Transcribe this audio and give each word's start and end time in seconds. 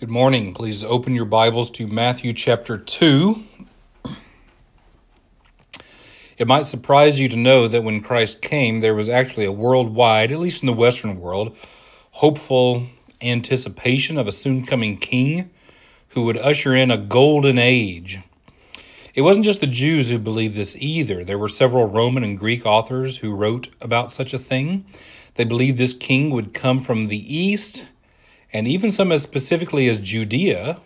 Good 0.00 0.08
morning. 0.08 0.54
Please 0.54 0.82
open 0.82 1.14
your 1.14 1.26
Bibles 1.26 1.70
to 1.72 1.86
Matthew 1.86 2.32
chapter 2.32 2.78
2. 2.78 3.44
It 6.38 6.48
might 6.48 6.64
surprise 6.64 7.20
you 7.20 7.28
to 7.28 7.36
know 7.36 7.68
that 7.68 7.84
when 7.84 8.00
Christ 8.00 8.40
came, 8.40 8.80
there 8.80 8.94
was 8.94 9.10
actually 9.10 9.44
a 9.44 9.52
worldwide, 9.52 10.32
at 10.32 10.38
least 10.38 10.62
in 10.62 10.68
the 10.68 10.72
Western 10.72 11.20
world, 11.20 11.54
hopeful 12.12 12.86
anticipation 13.20 14.16
of 14.16 14.26
a 14.26 14.32
soon 14.32 14.64
coming 14.64 14.96
king 14.96 15.50
who 16.08 16.24
would 16.24 16.38
usher 16.38 16.74
in 16.74 16.90
a 16.90 16.96
golden 16.96 17.58
age. 17.58 18.20
It 19.14 19.20
wasn't 19.20 19.44
just 19.44 19.60
the 19.60 19.66
Jews 19.66 20.08
who 20.08 20.18
believed 20.18 20.54
this 20.54 20.74
either. 20.78 21.24
There 21.24 21.38
were 21.38 21.46
several 21.46 21.84
Roman 21.84 22.24
and 22.24 22.38
Greek 22.38 22.64
authors 22.64 23.18
who 23.18 23.36
wrote 23.36 23.68
about 23.82 24.12
such 24.12 24.32
a 24.32 24.38
thing. 24.38 24.86
They 25.34 25.44
believed 25.44 25.76
this 25.76 25.92
king 25.92 26.30
would 26.30 26.54
come 26.54 26.80
from 26.80 27.08
the 27.08 27.36
east 27.38 27.84
and 28.52 28.66
even 28.66 28.90
some 28.90 29.12
as 29.12 29.22
specifically 29.22 29.88
as 29.88 30.00
Judea, 30.00 30.80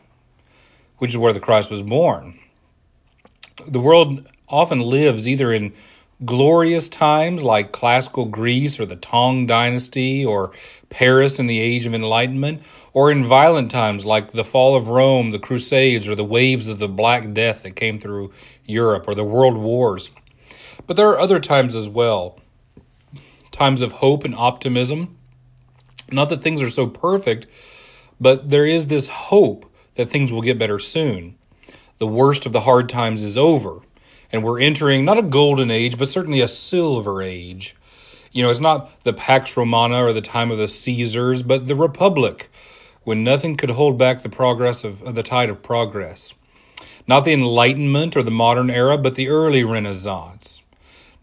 which 0.99 1.13
is 1.13 1.19
where 1.19 1.33
the 1.33 1.41
Christ 1.41 1.71
was 1.71 1.83
born. 1.83 2.39
The 3.67 3.81
world 3.81 4.27
often 4.49 4.81
lives 4.81 5.27
either 5.27 5.53
in 5.53 5.73
glorious 6.25 6.89
times 6.89 7.43
like 7.43 7.73
classical 7.73 8.25
Greece 8.25 8.79
or 8.79 8.87
the 8.87 8.97
Tang 8.97 9.47
Dynasty 9.47 10.25
or 10.25 10.53
Paris 10.89 11.39
in 11.39 11.47
the 11.47 11.59
Age 11.59 11.87
of 11.87 11.95
Enlightenment, 11.95 12.63
or 12.93 13.11
in 13.11 13.25
violent 13.25 13.71
times 13.71 14.07
like 14.07 14.31
the 14.31 14.45
fall 14.45 14.77
of 14.77 14.89
Rome, 14.89 15.33
the 15.33 15.41
Crusades, 15.41 16.07
or 16.07 16.15
the 16.15 16.25
waves 16.25 16.69
of 16.69 16.79
the 16.79 16.89
Black 16.89 17.33
Death 17.33 17.65
that 17.65 17.75
came 17.75 17.99
through 17.99 18.33
Europe, 18.65 19.09
or 19.09 19.15
the 19.15 19.25
World 19.25 19.57
Wars. 19.57 20.13
But 20.87 20.97
there 20.97 21.09
are 21.09 21.19
other 21.19 21.41
times 21.41 21.75
as 21.75 21.89
well 21.89 22.39
times 23.51 23.83
of 23.83 23.93
hope 23.93 24.25
and 24.25 24.35
optimism 24.35 25.17
not 26.15 26.29
that 26.31 26.43
things 26.43 26.63
are 26.63 26.71
so 26.71 26.87
perfect, 26.87 27.47
but 28.21 28.51
there 28.51 28.67
is 28.67 28.87
this 28.87 29.09
hope 29.09 29.71
that 29.95 30.09
things 30.09 30.33
will 30.33 30.43
get 30.43 30.59
better 30.59 30.79
soon. 30.79 31.37
The 31.99 32.07
worst 32.07 32.47
of 32.47 32.53
the 32.53 32.61
hard 32.61 32.89
times 32.89 33.23
is 33.23 33.37
over, 33.37 33.81
and 34.33 34.43
we're 34.43 34.61
entering 34.61 35.05
not 35.05 35.19
a 35.19 35.23
golden 35.23 35.71
age, 35.71 35.97
but 35.97 36.09
certainly 36.09 36.41
a 36.41 36.49
silver 36.49 37.23
age. 37.23 37.77
You 38.33 38.43
know, 38.43 38.51
it's 38.51 38.59
not 38.59 39.05
the 39.05 39.13
Pax 39.13 39.57
Romana 39.57 40.03
or 40.03 40.13
the 40.13 40.21
time 40.21 40.51
of 40.51 40.59
the 40.59 40.67
Caesars, 40.67 41.45
but 41.45 41.69
the 41.69 41.77
Republic, 41.77 42.51
when 43.05 43.23
nothing 43.23 43.57
could 43.57 43.71
hold 43.71 43.97
back 43.97 44.23
the 44.23 44.29
progress 44.29 44.83
of, 44.83 45.15
the 45.15 45.23
tide 45.23 45.51
of 45.51 45.63
progress. 45.63 46.35
Not 47.07 47.25
the 47.25 47.33
Enlightenment 47.33 48.17
or 48.17 48.25
the 48.25 48.33
modern 48.33 48.71
era, 48.71 48.99
but 48.99 49.15
the 49.15 49.29
early 49.29 49.63
Renaissance. 49.63 50.64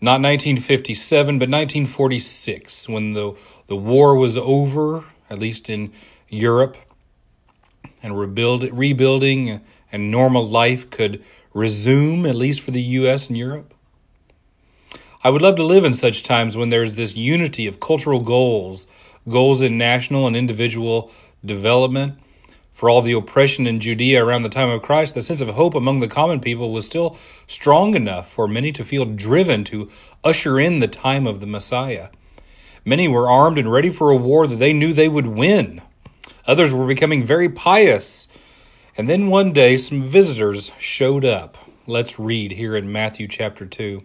Not 0.04 0.20
1957, 0.22 1.38
but 1.38 1.48
1946, 1.48 2.90
when 2.90 3.14
the 3.14 3.36
the 3.72 3.78
war 3.78 4.18
was 4.18 4.36
over, 4.36 5.06
at 5.30 5.40
least 5.40 5.70
in 5.70 5.94
Europe, 6.28 6.76
and 8.04 8.20
rebuild, 8.20 8.64
rebuilding 8.78 9.62
and 9.94 10.12
normal 10.12 10.46
life 10.46 10.90
could 10.90 11.24
resume, 11.54 12.26
at 12.26 12.36
least 12.36 12.60
for 12.60 12.72
the 12.72 12.82
U.S. 12.82 13.30
and 13.30 13.38
Europe. 13.38 13.74
I 15.24 15.30
would 15.30 15.42
love 15.42 15.56
to 15.56 15.64
live 15.64 15.86
in 15.86 15.94
such 15.94 16.24
times 16.24 16.58
when 16.58 16.68
there's 16.68 16.96
this 16.96 17.16
unity 17.16 17.66
of 17.66 17.80
cultural 17.80 18.20
goals, 18.20 18.88
goals 19.30 19.62
in 19.62 19.78
national 19.78 20.28
and 20.28 20.36
individual 20.36 21.12
development. 21.46 22.20
For 22.82 22.90
all 22.90 23.04
the 23.04 23.12
oppression 23.12 23.68
in 23.68 23.80
Judea 23.80 24.26
around 24.26 24.42
the 24.42 24.50
time 24.50 24.72
of 24.72 24.82
Christ, 24.82 25.14
the 25.14 25.22
sense 25.22 25.40
of 25.40 25.50
hope 25.50 25.76
among 25.76 26.00
the 26.00 26.08
common 26.08 26.40
people 26.40 26.72
was 26.72 26.84
still 26.84 27.16
strong 27.46 27.94
enough 27.94 28.28
for 28.28 28.48
many 28.48 28.72
to 28.72 28.84
feel 28.84 29.06
driven 29.06 29.64
to 29.66 29.88
usher 30.24 30.60
in 30.60 30.80
the 30.80 30.88
time 30.88 31.28
of 31.28 31.42
the 31.42 31.46
Messiah. 31.46 32.10
Many 32.84 33.08
were 33.08 33.30
armed 33.30 33.60
and 33.60 33.72
ready 33.72 33.92
for 33.92 34.10
a 34.10 34.16
war 34.16 34.48
that 34.48 34.56
they 34.56 34.74
knew 34.74 34.94
they 34.94 35.08
would 35.08 35.28
win. 35.28 35.84
Others 36.48 36.74
were 36.74 36.88
becoming 36.88 37.24
very 37.24 37.50
pious. 37.50 38.28
And 38.98 39.08
then 39.08 39.28
one 39.28 39.54
day 39.54 39.78
some 39.78 40.02
visitors 40.02 40.72
showed 40.80 41.24
up. 41.24 41.60
Let's 41.86 42.18
read 42.18 42.54
here 42.54 42.76
in 42.76 42.92
Matthew 42.92 43.28
chapter 43.28 43.68
2. 43.68 44.02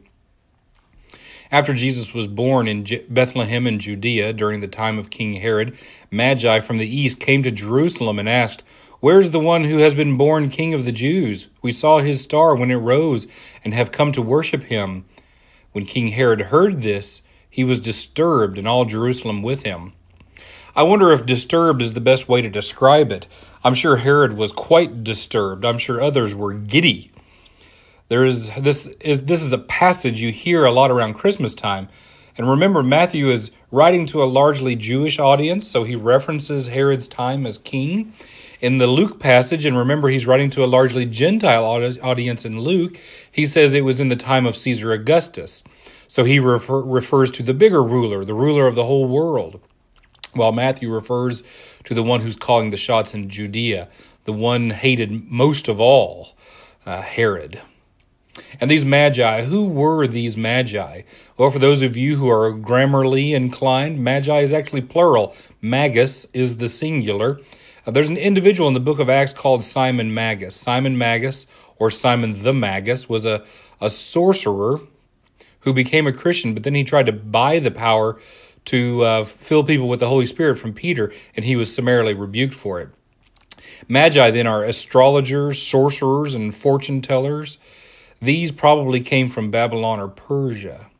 After 1.51 1.75
Jesus 1.75 2.13
was 2.13 2.27
born 2.27 2.67
in 2.67 2.85
Bethlehem 3.09 3.67
in 3.67 3.79
Judea 3.79 4.33
during 4.33 4.61
the 4.61 4.69
time 4.69 4.99
of 4.99 5.11
King 5.11 5.35
Herod, 5.35 5.77
Magi 6.11 6.61
from 6.61 6.79
the 6.79 6.89
east 6.89 7.21
came 7.21 7.43
to 7.43 7.51
Jerusalem 7.51 8.19
and 8.19 8.29
asked, 8.29 8.65
Where's 9.01 9.31
the 9.31 9.41
one 9.41 9.65
who 9.65 9.79
has 9.79 9.95
been 9.95 10.17
born 10.17 10.49
King 10.49 10.75
of 10.75 10.85
the 10.85 10.93
Jews? 10.93 11.49
We 11.63 11.71
saw 11.71 11.99
his 11.99 12.23
star 12.23 12.57
when 12.57 12.71
it 12.71 12.77
rose 12.77 13.29
and 13.63 13.75
have 13.75 13.93
come 13.93 14.11
to 14.13 14.23
worship 14.23 14.65
him. 14.65 15.05
When 15.73 15.85
King 15.85 16.09
Herod 16.09 16.41
heard 16.43 16.83
this, 16.83 17.23
he 17.49 17.63
was 17.63 17.79
disturbed, 17.79 18.59
and 18.59 18.67
all 18.67 18.85
Jerusalem 18.85 19.43
with 19.43 19.63
him. 19.63 19.93
I 20.75 20.83
wonder 20.83 21.13
if 21.13 21.25
disturbed 21.25 21.81
is 21.81 21.95
the 21.95 22.01
best 22.01 22.29
way 22.29 22.43
to 22.43 22.51
describe 22.51 23.13
it. 23.13 23.29
I'm 23.63 23.75
sure 23.75 23.97
Herod 23.97 24.37
was 24.37 24.53
quite 24.53 25.05
disturbed. 25.05 25.65
I'm 25.65 25.79
sure 25.79 26.03
others 26.03 26.35
were 26.35 26.53
giddy. 26.53 27.11
There 28.09 28.25
is 28.25 28.55
this 28.55 28.87
is 29.01 29.25
this 29.25 29.43
is 29.43 29.53
a 29.53 29.59
passage 29.59 30.21
you 30.21 30.31
hear 30.31 30.65
a 30.65 30.71
lot 30.71 30.91
around 30.91 31.15
Christmas 31.15 31.55
time. 31.55 31.89
And 32.39 32.49
remember 32.49 32.83
Matthew 32.83 33.31
is 33.31 33.51
writing 33.71 34.07
to 34.07 34.23
a 34.23 34.25
largely 34.25 34.77
Jewish 34.77 35.19
audience, 35.19 35.67
so 35.67 35.85
he 35.85 35.97
references 35.97 36.69
Herod's 36.69 37.09
time 37.09 37.47
as 37.47 37.59
king. 37.59 38.13
In 38.61 38.79
the 38.79 38.87
Luke 38.87 39.21
passage, 39.21 39.67
and 39.67 39.77
remember 39.77 40.09
he's 40.09 40.27
writing 40.27 40.49
to 40.51 40.65
a 40.65 40.67
largely 40.67 41.05
Gentile 41.05 41.65
audience 41.65 42.45
in 42.45 42.61
Luke, 42.61 42.99
he 43.31 43.45
says 43.45 43.75
it 43.75 43.85
was 43.85 44.01
in 44.01 44.09
the 44.09 44.17
time 44.17 44.47
of 44.47 44.57
Caesar 44.57 44.93
Augustus. 44.93 45.63
So 46.09 46.25
he 46.25 46.39
refer, 46.39 46.81
refers 46.81 47.31
to 47.33 47.43
the 47.43 47.53
bigger 47.53 47.83
ruler, 47.83 48.25
the 48.25 48.35
ruler 48.35 48.67
of 48.67 48.75
the 48.75 48.85
whole 48.85 49.07
world, 49.07 49.61
while 50.33 50.53
Matthew 50.53 50.93
refers 50.93 51.43
to 51.85 51.95
the 51.95 52.03
one 52.03 52.21
who's 52.21 52.37
calling 52.37 52.71
the 52.71 52.77
shots 52.77 53.15
in 53.15 53.29
Judea, 53.29 53.89
the 54.25 54.33
one 54.33 54.71
hated 54.71 55.31
most 55.31 55.69
of 55.69 55.81
all, 55.81 56.37
uh, 56.87 57.03
Herod. 57.03 57.61
And 58.61 58.71
these 58.71 58.85
magi, 58.85 59.43
who 59.43 59.69
were 59.69 60.07
these 60.07 60.37
magi? 60.37 61.03
Well, 61.37 61.51
for 61.51 61.59
those 61.59 61.83
of 61.83 61.97
you 61.97 62.17
who 62.17 62.29
are 62.29 62.53
grammarly 62.53 63.35
inclined, 63.35 64.03
magi 64.03 64.41
is 64.41 64.53
actually 64.53 64.83
plural. 64.83 65.35
Magus 65.61 66.27
is 66.27 66.59
the 66.59 66.69
singular. 66.69 67.41
Uh, 67.87 67.91
there's 67.91 68.11
an 68.11 68.17
individual 68.17 68.69
in 68.69 68.75
the 68.75 68.81
book 68.81 68.99
of 68.99 69.09
Acts 69.09 69.33
called 69.33 69.63
Simon 69.63 70.13
Magus. 70.13 70.57
Simon 70.57 70.99
Magus, 70.99 71.47
or 71.79 71.91
Simon 71.91 72.43
the 72.43 72.53
Magus, 72.53 73.09
was 73.09 73.25
a, 73.25 73.45
a 73.81 73.89
sorcerer 73.89 74.81
who 75.61 75.73
became 75.73 76.07
a 76.07 76.13
Christian, 76.13 76.55
but 76.55 76.63
then 76.63 76.75
he 76.75 76.85
tried 76.85 77.07
to 77.07 77.13
buy 77.13 77.59
the 77.59 77.71
power 77.71 78.19
to 78.67 79.03
uh, 79.03 79.25
fill 79.25 79.65
people 79.65 79.89
with 79.89 80.01
the 80.01 80.09
Holy 80.09 80.27
Spirit 80.27 80.57
from 80.57 80.73
Peter, 80.73 81.13
and 81.37 81.45
he 81.45 81.57
was 81.57 81.75
summarily 81.75 82.15
rebuked 82.15 82.55
for 82.55 82.81
it. 82.81 82.89
Magi 83.89 84.31
then 84.31 84.47
are 84.47 84.63
astrologers, 84.65 85.61
sorcerers, 85.61 86.35
and 86.35 86.55
fortune 86.55 87.01
tellers. 87.01 87.59
These 88.21 88.53
probably 88.53 89.01
came 89.01 89.29
from 89.29 89.51
Babylon 89.51 90.01
or 90.01 90.09
Persia. 90.09 90.91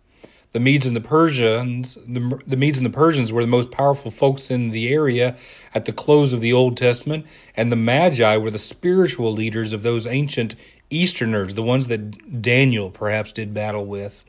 The 0.53 0.61
Medes 0.61 0.87
and 0.87 0.97
the 0.97 1.03
Persians, 1.03 1.97
the, 2.07 2.41
the 2.47 2.57
Medes 2.57 2.79
and 2.79 2.87
the 2.87 2.91
Persians 2.91 3.31
were 3.31 3.43
the 3.43 3.47
most 3.47 3.71
powerful 3.71 4.11
folks 4.11 4.51
in 4.51 4.71
the 4.71 4.89
area 4.89 5.37
at 5.75 5.85
the 5.85 5.93
close 5.93 6.33
of 6.33 6.41
the 6.41 6.53
Old 6.53 6.79
Testament, 6.79 7.27
and 7.55 7.71
the 7.71 7.77
Magi 7.77 8.37
were 8.39 8.51
the 8.51 8.57
spiritual 8.57 9.33
leaders 9.33 9.75
of 9.75 9.83
those 9.83 10.07
ancient 10.07 10.55
Easterners, 10.89 11.55
the 11.55 11.63
ones 11.63 11.89
that 11.89 12.41
Daniel 12.41 12.91
perhaps 12.91 13.33
did 13.33 13.53
battle 13.53 13.85
with. 13.85 14.23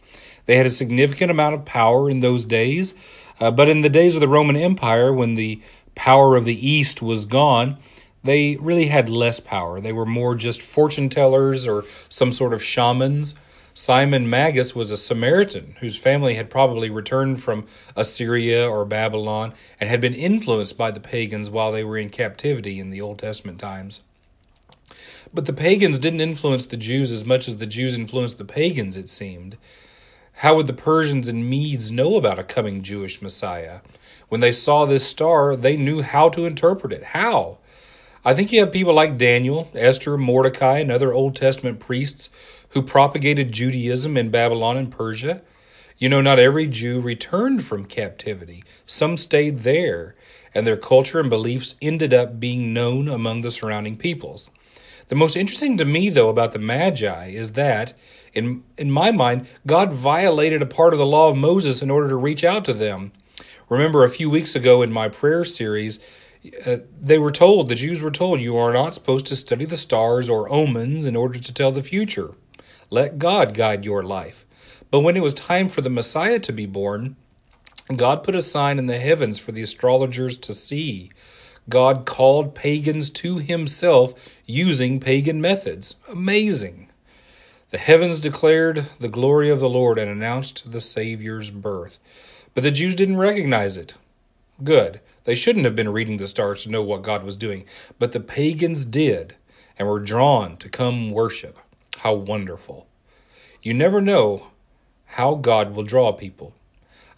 They 0.47 0.57
had 0.57 0.65
a 0.65 0.71
significant 0.71 1.31
amount 1.31 1.55
of 1.55 1.63
power 1.65 2.09
in 2.09 2.19
those 2.19 2.43
days, 2.43 2.93
uh, 3.39 3.51
but 3.51 3.69
in 3.69 3.81
the 3.81 3.89
days 3.89 4.15
of 4.15 4.21
the 4.21 4.27
Roman 4.27 4.57
Empire, 4.57 5.13
when 5.13 5.35
the 5.35 5.61
power 5.95 6.35
of 6.35 6.45
the 6.45 6.67
East 6.67 7.01
was 7.01 7.25
gone, 7.25 7.77
they 8.27 8.57
really 8.57 8.88
had 8.88 9.09
less 9.09 9.39
power. 9.39 9.79
They 9.79 9.93
were 9.93 10.05
more 10.05 10.35
just 10.35 10.61
fortune 10.61 11.09
tellers 11.09 11.65
or 11.65 11.85
some 12.09 12.31
sort 12.31 12.53
of 12.53 12.63
shamans. 12.63 13.35
Simon 13.73 14.27
Magus 14.27 14.75
was 14.75 14.89
a 14.89 14.97
Samaritan 14.97 15.75
whose 15.79 15.97
family 15.97 16.33
had 16.33 16.49
probably 16.49 16.89
returned 16.89 17.43
from 17.43 17.66
Assyria 17.95 18.67
or 18.67 18.85
Babylon 18.85 19.53
and 19.79 19.87
had 19.87 20.01
been 20.01 20.16
influenced 20.16 20.77
by 20.77 20.89
the 20.89 20.99
pagans 20.99 21.49
while 21.49 21.71
they 21.71 21.83
were 21.83 21.97
in 21.97 22.09
captivity 22.09 22.79
in 22.79 22.90
the 22.90 23.02
Old 23.02 23.19
Testament 23.19 23.59
times. 23.59 24.02
But 25.34 25.46
the 25.46 25.53
pagans 25.53 25.99
didn't 25.99 26.22
influence 26.22 26.66
the 26.66 26.78
Jews 26.78 27.11
as 27.11 27.23
much 27.23 27.47
as 27.47 27.57
the 27.57 27.66
Jews 27.67 27.96
influenced 27.96 28.37
the 28.37 28.46
pagans, 28.46 28.97
it 28.97 29.09
seemed. 29.09 29.57
How 30.41 30.55
would 30.55 30.67
the 30.67 30.73
Persians 30.73 31.28
and 31.28 31.49
Medes 31.49 31.91
know 31.91 32.16
about 32.16 32.40
a 32.40 32.43
coming 32.43 32.81
Jewish 32.81 33.22
Messiah? 33.22 33.81
When 34.29 34.41
they 34.41 34.52
saw 34.52 34.85
this 34.85 35.05
star, 35.05 35.55
they 35.55 35.78
knew 35.78 36.02
how 36.02 36.29
to 36.29 36.46
interpret 36.46 36.93
it. 36.93 37.03
How? 37.03 37.59
I 38.28 38.34
think 38.34 38.52
you 38.52 38.59
have 38.59 38.74
people 38.74 38.94
like 38.94 39.18
Daniel, 39.18 39.70
Esther, 39.74 40.18
Mordecai, 40.18 40.79
and 40.79 40.91
other 40.91 41.14
Old 41.14 41.34
Testament 41.34 41.79
priests 41.79 42.29
who 42.72 42.82
propagated 42.82 43.53
Judaism 43.53 44.18
in 44.18 44.32
Babylon 44.32 44.76
and 44.76 44.91
Persia. 44.91 45.41
You 45.97 46.09
know, 46.09 46.20
not 46.20 46.38
every 46.38 46.68
Jew 46.68 47.00
returned 47.00 47.64
from 47.64 47.85
captivity. 47.85 48.66
Some 48.85 49.16
stayed 49.16 49.59
there, 49.59 50.14
and 50.53 50.68
their 50.68 50.76
culture 50.76 51.22
and 51.22 51.29
beliefs 51.29 51.78
ended 51.82 52.14
up 52.14 52.38
being 52.38 52.74
known 52.74 53.08
among 53.08 53.41
the 53.41 53.50
surrounding 53.50 53.96
peoples. 53.96 54.50
The 55.08 55.16
most 55.16 55.38
interesting 55.38 55.78
to 55.78 55.85
me, 55.85 56.09
though, 56.09 56.28
about 56.28 56.52
the 56.52 56.59
Magi 56.59 57.28
is 57.28 57.53
that 57.53 57.94
in, 58.34 58.66
in 58.78 58.91
my 58.91 59.09
mind, 59.09 59.47
God 59.66 59.94
violated 59.94 60.62
a 60.62 60.66
part 60.66 60.91
of 60.91 61.00
the 61.00 61.06
law 61.06 61.29
of 61.29 61.38
Moses 61.38 61.82
in 61.82 61.90
order 61.90 62.09
to 62.09 62.18
reach 62.18 62.44
out 62.44 62.66
to 62.66 62.74
them. 62.74 63.14
Remember, 63.70 64.03
a 64.03 64.09
few 64.09 64.29
weeks 64.29 64.53
ago 64.53 64.82
in 64.82 64.91
my 64.91 65.08
prayer 65.08 65.46
series, 65.46 66.00
Uh, 66.66 66.78
they 66.99 67.17
were 67.17 67.31
told, 67.31 67.67
the 67.67 67.75
Jews 67.75 68.01
were 68.01 68.11
told, 68.11 68.41
you 68.41 68.57
are 68.57 68.73
not 68.73 68.93
supposed 68.93 69.25
to 69.28 69.35
study 69.35 69.66
the 69.66 69.78
stars 69.78 70.29
or 70.29 70.51
omens 70.51 71.05
in 71.05 71.16
order 71.16 71.39
to 71.39 71.53
tell 71.53 71.72
the 71.72 71.84
future. 71.84 72.35
Let 72.89 73.19
God 73.19 73.53
guide 73.53 73.85
your 73.85 74.03
life. 74.03 74.45
But 74.89 75.01
when 75.01 75.17
it 75.17 75.23
was 75.23 75.34
time 75.34 75.67
for 75.67 75.81
the 75.81 75.89
Messiah 75.89 76.39
to 76.39 76.53
be 76.53 76.66
born, 76.66 77.16
God 77.95 78.23
put 78.23 78.35
a 78.35 78.41
sign 78.41 78.79
in 78.79 78.85
the 78.85 78.99
heavens 78.99 79.39
for 79.39 79.51
the 79.51 79.61
astrologers 79.61 80.37
to 80.39 80.53
see. 80.53 81.11
God 81.69 82.05
called 82.05 82.55
pagans 82.55 83.09
to 83.11 83.40
himself 83.40 84.13
using 84.45 84.99
pagan 84.99 85.41
methods. 85.41 85.95
Amazing. 86.09 86.90
The 87.69 87.78
heavens 87.78 88.22
declared 88.22 88.85
the 88.99 89.09
glory 89.09 89.49
of 89.49 89.59
the 89.59 89.69
Lord 89.69 89.99
and 89.99 90.09
announced 90.09 90.72
the 90.72 90.79
Savior's 90.79 91.49
birth. 91.49 91.99
But 92.53 92.63
the 92.63 92.72
Jews 92.72 92.95
didn't 92.95 93.17
recognize 93.17 93.75
it. 93.75 93.95
Good. 94.63 95.01
They 95.25 95.35
shouldn't 95.35 95.65
have 95.65 95.75
been 95.75 95.89
reading 95.89 96.17
the 96.17 96.27
stars 96.27 96.63
to 96.63 96.71
know 96.71 96.81
what 96.81 97.03
God 97.03 97.23
was 97.23 97.35
doing, 97.35 97.65
but 97.99 98.11
the 98.11 98.19
pagans 98.19 98.85
did 98.85 99.35
and 99.77 99.87
were 99.87 99.99
drawn 99.99 100.57
to 100.57 100.69
come 100.69 101.11
worship. 101.11 101.59
How 101.99 102.13
wonderful. 102.13 102.87
You 103.61 103.73
never 103.73 104.01
know 104.01 104.47
how 105.05 105.35
God 105.35 105.75
will 105.75 105.83
draw 105.83 106.11
people. 106.11 106.53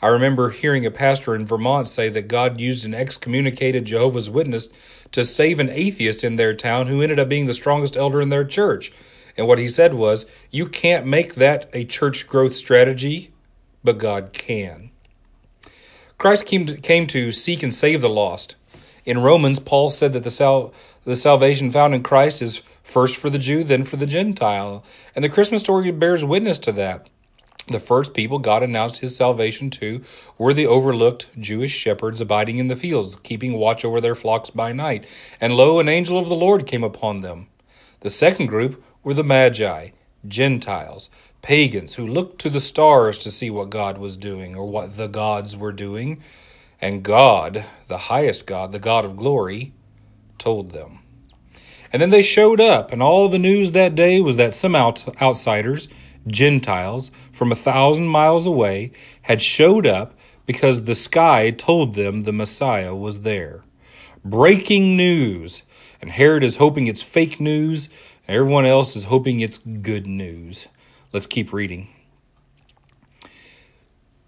I 0.01 0.07
remember 0.07 0.49
hearing 0.49 0.85
a 0.85 0.91
pastor 0.91 1.35
in 1.35 1.45
Vermont 1.45 1.89
say 1.89 2.07
that 2.09 2.29
God 2.29 2.61
used 2.61 2.85
an 2.85 2.93
excommunicated 2.93 3.85
Jehovah's 3.85 4.29
Witness 4.29 4.69
to 5.11 5.23
save 5.23 5.59
an 5.59 5.69
atheist 5.69 6.23
in 6.23 6.37
their 6.37 6.53
town 6.53 6.87
who 6.87 7.01
ended 7.01 7.19
up 7.19 7.27
being 7.27 7.47
the 7.47 7.53
strongest 7.53 7.97
elder 7.97 8.21
in 8.21 8.29
their 8.29 8.45
church. 8.45 8.91
And 9.37 9.47
what 9.47 9.59
he 9.59 9.67
said 9.67 9.93
was, 9.93 10.25
You 10.51 10.67
can't 10.67 11.05
make 11.05 11.35
that 11.35 11.69
a 11.73 11.83
church 11.83 12.27
growth 12.27 12.55
strategy, 12.55 13.31
but 13.83 13.97
God 13.97 14.31
can. 14.31 14.88
Christ 16.19 16.45
came 16.45 16.65
to, 16.65 16.75
came 16.75 17.07
to 17.07 17.31
seek 17.31 17.63
and 17.63 17.73
save 17.73 18.01
the 18.01 18.09
lost. 18.09 18.57
In 19.05 19.19
Romans, 19.19 19.57
Paul 19.57 19.89
said 19.89 20.11
that 20.11 20.23
the, 20.23 20.29
sal- 20.29 20.73
the 21.05 21.15
salvation 21.15 21.71
found 21.71 21.95
in 21.95 22.03
Christ 22.03 22.41
is 22.41 22.61
first 22.83 23.15
for 23.15 23.29
the 23.29 23.39
Jew, 23.39 23.63
then 23.63 23.85
for 23.85 23.95
the 23.95 24.05
Gentile. 24.05 24.83
And 25.15 25.23
the 25.23 25.29
Christmas 25.29 25.61
story 25.61 25.89
bears 25.91 26.25
witness 26.25 26.59
to 26.59 26.73
that. 26.73 27.09
The 27.67 27.79
first 27.79 28.13
people 28.13 28.37
God 28.39 28.63
announced 28.63 28.97
his 28.99 29.15
salvation 29.15 29.69
to 29.69 30.03
were 30.37 30.53
the 30.53 30.67
overlooked 30.67 31.27
Jewish 31.39 31.71
shepherds 31.71 32.19
abiding 32.19 32.57
in 32.57 32.67
the 32.67 32.75
fields, 32.75 33.15
keeping 33.15 33.53
watch 33.53 33.85
over 33.85 34.01
their 34.01 34.15
flocks 34.15 34.49
by 34.49 34.73
night. 34.73 35.07
And 35.39 35.55
lo, 35.55 35.79
an 35.79 35.87
angel 35.87 36.19
of 36.19 36.27
the 36.27 36.35
Lord 36.35 36.67
came 36.67 36.83
upon 36.83 37.21
them. 37.21 37.47
The 38.01 38.09
second 38.09 38.47
group 38.47 38.83
were 39.03 39.13
the 39.13 39.23
Magi, 39.23 39.91
Gentiles, 40.27 41.09
pagans 41.41 41.95
who 41.95 42.05
looked 42.05 42.39
to 42.41 42.49
the 42.49 42.59
stars 42.59 43.17
to 43.19 43.31
see 43.31 43.49
what 43.49 43.69
God 43.69 43.97
was 43.97 44.17
doing 44.17 44.55
or 44.55 44.65
what 44.65 44.97
the 44.97 45.07
gods 45.07 45.55
were 45.55 45.71
doing. 45.71 46.21
And 46.81 47.03
God, 47.03 47.65
the 47.87 47.97
highest 47.97 48.45
God, 48.45 48.71
the 48.71 48.79
God 48.79 49.05
of 49.05 49.17
glory, 49.17 49.73
told 50.37 50.71
them. 50.71 50.99
And 51.91 52.01
then 52.01 52.09
they 52.09 52.21
showed 52.21 52.61
up, 52.61 52.91
and 52.91 53.01
all 53.01 53.29
the 53.29 53.39
news 53.39 53.71
that 53.71 53.95
day 53.95 54.21
was 54.21 54.37
that 54.37 54.53
some 54.53 54.75
out- 54.75 55.21
outsiders, 55.21 55.87
Gentiles, 56.27 57.09
from 57.31 57.51
a 57.51 57.55
thousand 57.55 58.07
miles 58.07 58.45
away, 58.45 58.91
had 59.23 59.41
showed 59.41 59.87
up 59.87 60.13
because 60.45 60.83
the 60.83 60.95
sky 60.95 61.49
told 61.49 61.95
them 61.95 62.23
the 62.23 62.33
Messiah 62.33 62.95
was 62.95 63.21
there. 63.21 63.63
Breaking 64.23 64.95
news! 64.95 65.63
And 66.01 66.11
Herod 66.11 66.43
is 66.43 66.57
hoping 66.57 66.87
it's 66.87 67.01
fake 67.01 67.39
news, 67.39 67.89
everyone 68.29 68.65
else 68.65 68.95
is 68.95 69.05
hoping 69.05 69.39
it's 69.39 69.57
good 69.57 70.05
news. 70.05 70.67
Let's 71.11 71.25
keep 71.25 71.51
reading. 71.51 71.87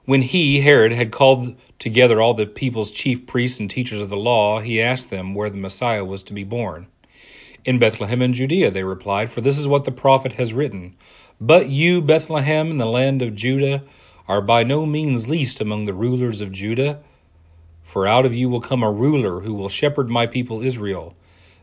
When 0.05 0.23
he, 0.23 0.61
Herod, 0.61 0.91
had 0.91 1.11
called 1.11 1.55
together 1.77 2.19
all 2.19 2.33
the 2.33 2.47
people's 2.47 2.89
chief 2.89 3.27
priests 3.27 3.59
and 3.59 3.69
teachers 3.69 4.01
of 4.01 4.09
the 4.09 4.17
law, 4.17 4.59
he 4.59 4.81
asked 4.81 5.11
them 5.11 5.35
where 5.35 5.51
the 5.51 5.57
Messiah 5.57 6.03
was 6.03 6.23
to 6.23 6.33
be 6.33 6.43
born. 6.43 6.87
In 7.63 7.77
Bethlehem 7.77 8.23
in 8.23 8.33
Judea, 8.33 8.71
they 8.71 8.83
replied, 8.83 9.29
for 9.29 9.41
this 9.41 9.59
is 9.59 9.67
what 9.67 9.85
the 9.85 9.91
prophet 9.91 10.33
has 10.33 10.51
written. 10.51 10.95
But 11.39 11.69
you, 11.69 12.01
Bethlehem, 12.01 12.71
in 12.71 12.77
the 12.77 12.87
land 12.87 13.21
of 13.21 13.35
Judah, 13.35 13.83
are 14.27 14.41
by 14.41 14.63
no 14.63 14.87
means 14.87 15.29
least 15.29 15.61
among 15.61 15.85
the 15.85 15.93
rulers 15.93 16.41
of 16.41 16.51
Judah, 16.51 17.03
for 17.83 18.07
out 18.07 18.25
of 18.25 18.33
you 18.33 18.49
will 18.49 18.61
come 18.61 18.81
a 18.81 18.91
ruler 18.91 19.41
who 19.41 19.53
will 19.53 19.69
shepherd 19.69 20.09
my 20.09 20.25
people 20.25 20.63
Israel. 20.63 21.15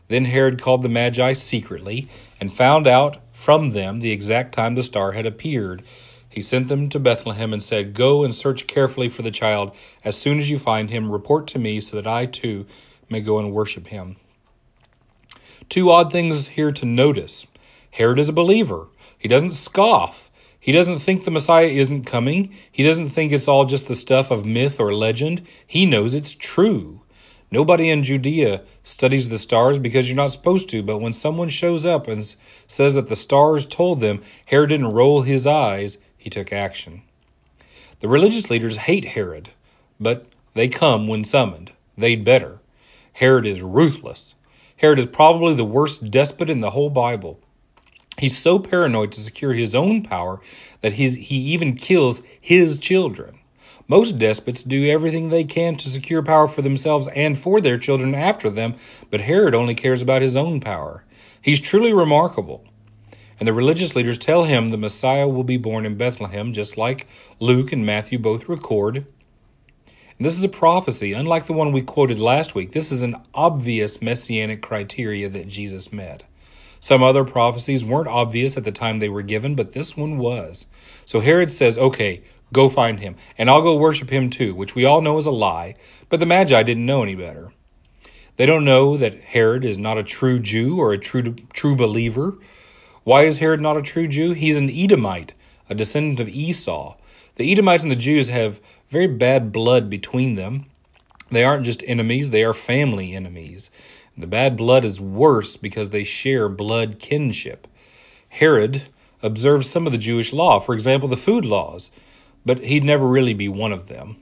Then 0.09 0.25
Herod 0.25 0.61
called 0.61 0.83
the 0.83 0.89
Magi 0.89 1.33
secretly 1.33 2.07
and 2.41 2.53
found 2.53 2.85
out 2.85 3.17
from 3.31 3.69
them 3.69 4.01
the 4.01 4.11
exact 4.11 4.53
time 4.53 4.75
the 4.75 4.83
star 4.83 5.13
had 5.13 5.25
appeared. 5.25 5.81
He 6.27 6.41
sent 6.41 6.67
them 6.67 6.89
to 6.89 6.99
Bethlehem 6.99 7.53
and 7.53 7.63
said, 7.63 7.93
Go 7.93 8.23
and 8.23 8.35
search 8.35 8.67
carefully 8.67 9.07
for 9.07 9.21
the 9.21 9.31
child. 9.31 9.75
As 10.03 10.17
soon 10.17 10.37
as 10.37 10.49
you 10.49 10.59
find 10.59 10.89
him, 10.89 11.11
report 11.11 11.47
to 11.47 11.59
me 11.59 11.79
so 11.79 11.95
that 11.95 12.05
I 12.05 12.25
too 12.25 12.65
may 13.09 13.21
go 13.21 13.39
and 13.39 13.53
worship 13.53 13.87
him. 13.87 14.17
Two 15.69 15.89
odd 15.89 16.11
things 16.11 16.49
here 16.49 16.71
to 16.71 16.85
notice 16.85 17.47
Herod 17.91 18.19
is 18.19 18.29
a 18.29 18.33
believer, 18.33 18.87
he 19.19 19.27
doesn't 19.27 19.51
scoff. 19.51 20.31
He 20.61 20.71
doesn't 20.71 20.99
think 20.99 21.23
the 21.23 21.31
Messiah 21.31 21.67
isn't 21.67 22.03
coming. 22.03 22.53
He 22.71 22.83
doesn't 22.83 23.09
think 23.09 23.31
it's 23.31 23.47
all 23.47 23.65
just 23.65 23.87
the 23.87 23.95
stuff 23.95 24.29
of 24.29 24.45
myth 24.45 24.79
or 24.79 24.93
legend. 24.93 25.41
He 25.65 25.85
knows 25.85 26.13
it's 26.13 26.33
true. 26.33 27.01
Nobody 27.51 27.89
in 27.89 28.03
Judea 28.03 28.61
studies 28.83 29.29
the 29.29 29.39
stars 29.39 29.79
because 29.79 30.07
you're 30.07 30.15
not 30.15 30.31
supposed 30.31 30.69
to, 30.69 30.83
but 30.83 30.99
when 30.99 31.13
someone 31.13 31.49
shows 31.49 31.85
up 31.85 32.07
and 32.07 32.23
says 32.67 32.93
that 32.95 33.07
the 33.07 33.15
stars 33.15 33.65
told 33.65 33.99
them, 34.01 34.21
Herod 34.45 34.69
didn't 34.69 34.93
roll 34.93 35.23
his 35.23 35.47
eyes, 35.47 35.97
he 36.15 36.29
took 36.29 36.53
action. 36.53 37.01
The 38.01 38.07
religious 38.07 38.49
leaders 38.49 38.77
hate 38.77 39.05
Herod, 39.05 39.49
but 39.99 40.27
they 40.53 40.67
come 40.67 41.07
when 41.07 41.23
summoned. 41.23 41.71
They'd 41.97 42.23
better. 42.23 42.59
Herod 43.13 43.45
is 43.45 43.61
ruthless. 43.61 44.35
Herod 44.77 44.99
is 44.99 45.07
probably 45.07 45.55
the 45.55 45.65
worst 45.65 46.11
despot 46.11 46.49
in 46.49 46.61
the 46.61 46.69
whole 46.69 46.89
Bible. 46.89 47.39
He's 48.17 48.37
so 48.37 48.59
paranoid 48.59 49.11
to 49.13 49.21
secure 49.21 49.53
his 49.53 49.73
own 49.73 50.03
power 50.03 50.39
that 50.81 50.93
he, 50.93 51.09
he 51.09 51.35
even 51.53 51.75
kills 51.75 52.21
his 52.39 52.77
children. 52.77 53.38
Most 53.89 54.19
despots 54.19 54.61
do 54.61 54.87
everything 54.87 55.29
they 55.29 55.43
can 55.43 55.75
to 55.77 55.89
secure 55.89 56.21
power 56.21 56.47
for 56.47 56.61
themselves 56.61 57.07
and 57.07 57.35
for 57.35 57.59
their 57.59 57.79
children 57.79 58.13
after 58.13 58.49
them, 58.49 58.75
but 59.09 59.21
Herod 59.21 59.55
only 59.55 59.73
cares 59.73 60.03
about 60.03 60.21
his 60.21 60.37
own 60.37 60.59
power. 60.59 61.03
He's 61.41 61.59
truly 61.59 61.91
remarkable. 61.91 62.63
And 63.39 63.47
the 63.47 63.53
religious 63.53 63.95
leaders 63.95 64.19
tell 64.19 64.43
him 64.43 64.69
the 64.69 64.77
Messiah 64.77 65.27
will 65.27 65.43
be 65.43 65.57
born 65.57 65.87
in 65.87 65.97
Bethlehem, 65.97 66.53
just 66.53 66.77
like 66.77 67.07
Luke 67.39 67.71
and 67.71 67.83
Matthew 67.83 68.19
both 68.19 68.47
record. 68.47 68.97
And 68.97 70.25
this 70.25 70.37
is 70.37 70.43
a 70.43 70.49
prophecy, 70.49 71.13
unlike 71.13 71.45
the 71.45 71.53
one 71.53 71.71
we 71.71 71.81
quoted 71.81 72.19
last 72.19 72.53
week. 72.53 72.73
This 72.73 72.91
is 72.91 73.01
an 73.01 73.15
obvious 73.33 74.03
messianic 74.03 74.61
criteria 74.61 75.29
that 75.29 75.47
Jesus 75.47 75.91
met. 75.91 76.25
Some 76.81 77.01
other 77.01 77.25
prophecies 77.25 77.83
weren't 77.83 78.07
obvious 78.07 78.55
at 78.55 78.65
the 78.65 78.71
time 78.71 78.99
they 78.99 79.09
were 79.09 79.21
given, 79.21 79.55
but 79.55 79.71
this 79.71 79.97
one 79.97 80.17
was. 80.17 80.65
So 81.05 81.19
Herod 81.19 81.51
says, 81.51 81.77
okay, 81.77 82.21
Go 82.51 82.69
find 82.69 82.99
him, 82.99 83.15
and 83.37 83.49
I'll 83.49 83.61
go 83.61 83.75
worship 83.75 84.09
him 84.09 84.29
too, 84.29 84.55
which 84.55 84.75
we 84.75 84.85
all 84.85 85.01
know 85.01 85.17
is 85.17 85.25
a 85.25 85.31
lie, 85.31 85.75
but 86.09 86.19
the 86.19 86.25
Magi 86.25 86.63
didn't 86.63 86.85
know 86.85 87.03
any 87.03 87.15
better. 87.15 87.53
They 88.37 88.45
don't 88.45 88.65
know 88.65 88.97
that 88.97 89.23
Herod 89.23 89.65
is 89.65 89.77
not 89.77 89.97
a 89.97 90.03
true 90.03 90.39
Jew 90.39 90.79
or 90.79 90.93
a 90.93 90.97
true, 90.97 91.35
true 91.53 91.75
believer. 91.75 92.37
Why 93.03 93.23
is 93.23 93.39
Herod 93.39 93.61
not 93.61 93.77
a 93.77 93.81
true 93.81 94.07
Jew? 94.07 94.31
He's 94.31 94.57
an 94.57 94.69
Edomite, 94.69 95.33
a 95.69 95.75
descendant 95.75 96.19
of 96.19 96.29
Esau. 96.29 96.95
The 97.35 97.51
Edomites 97.51 97.83
and 97.83 97.91
the 97.91 97.95
Jews 97.95 98.29
have 98.29 98.61
very 98.89 99.07
bad 99.07 99.51
blood 99.51 99.89
between 99.89 100.35
them. 100.35 100.65
They 101.29 101.43
aren't 101.43 101.65
just 101.65 101.83
enemies, 101.85 102.31
they 102.31 102.43
are 102.43 102.53
family 102.53 103.13
enemies. 103.13 103.69
The 104.17 104.27
bad 104.27 104.57
blood 104.57 104.83
is 104.83 104.99
worse 104.99 105.55
because 105.55 105.91
they 105.91 106.03
share 106.03 106.49
blood 106.49 106.97
kinship. 106.99 107.67
Herod 108.29 108.83
observes 109.21 109.69
some 109.69 109.85
of 109.85 109.91
the 109.91 109.97
Jewish 109.97 110.33
law, 110.33 110.59
for 110.59 110.73
example, 110.73 111.07
the 111.07 111.17
food 111.17 111.45
laws 111.45 111.91
but 112.45 112.59
he'd 112.59 112.83
never 112.83 113.07
really 113.07 113.33
be 113.33 113.47
one 113.47 113.71
of 113.71 113.87
them. 113.87 114.17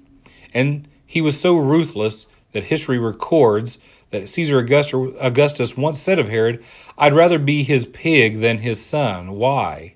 And 0.53 0.87
he 1.05 1.21
was 1.21 1.39
so 1.39 1.55
ruthless 1.55 2.27
that 2.51 2.63
history 2.63 2.97
records 2.97 3.77
that 4.11 4.29
Caesar 4.29 4.59
Augustus 4.59 5.77
once 5.77 6.01
said 6.01 6.19
of 6.19 6.29
Herod, 6.29 6.63
I'd 6.97 7.15
rather 7.15 7.39
be 7.39 7.63
his 7.63 7.85
pig 7.85 8.39
than 8.39 8.59
his 8.59 8.83
son. 8.83 9.31
Why? 9.31 9.95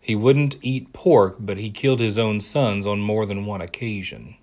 He 0.00 0.14
wouldn't 0.14 0.56
eat 0.62 0.92
pork, 0.92 1.36
but 1.38 1.58
he 1.58 1.70
killed 1.70 2.00
his 2.00 2.18
own 2.18 2.40
sons 2.40 2.86
on 2.86 3.00
more 3.00 3.26
than 3.26 3.46
one 3.46 3.60
occasion. 3.60 4.36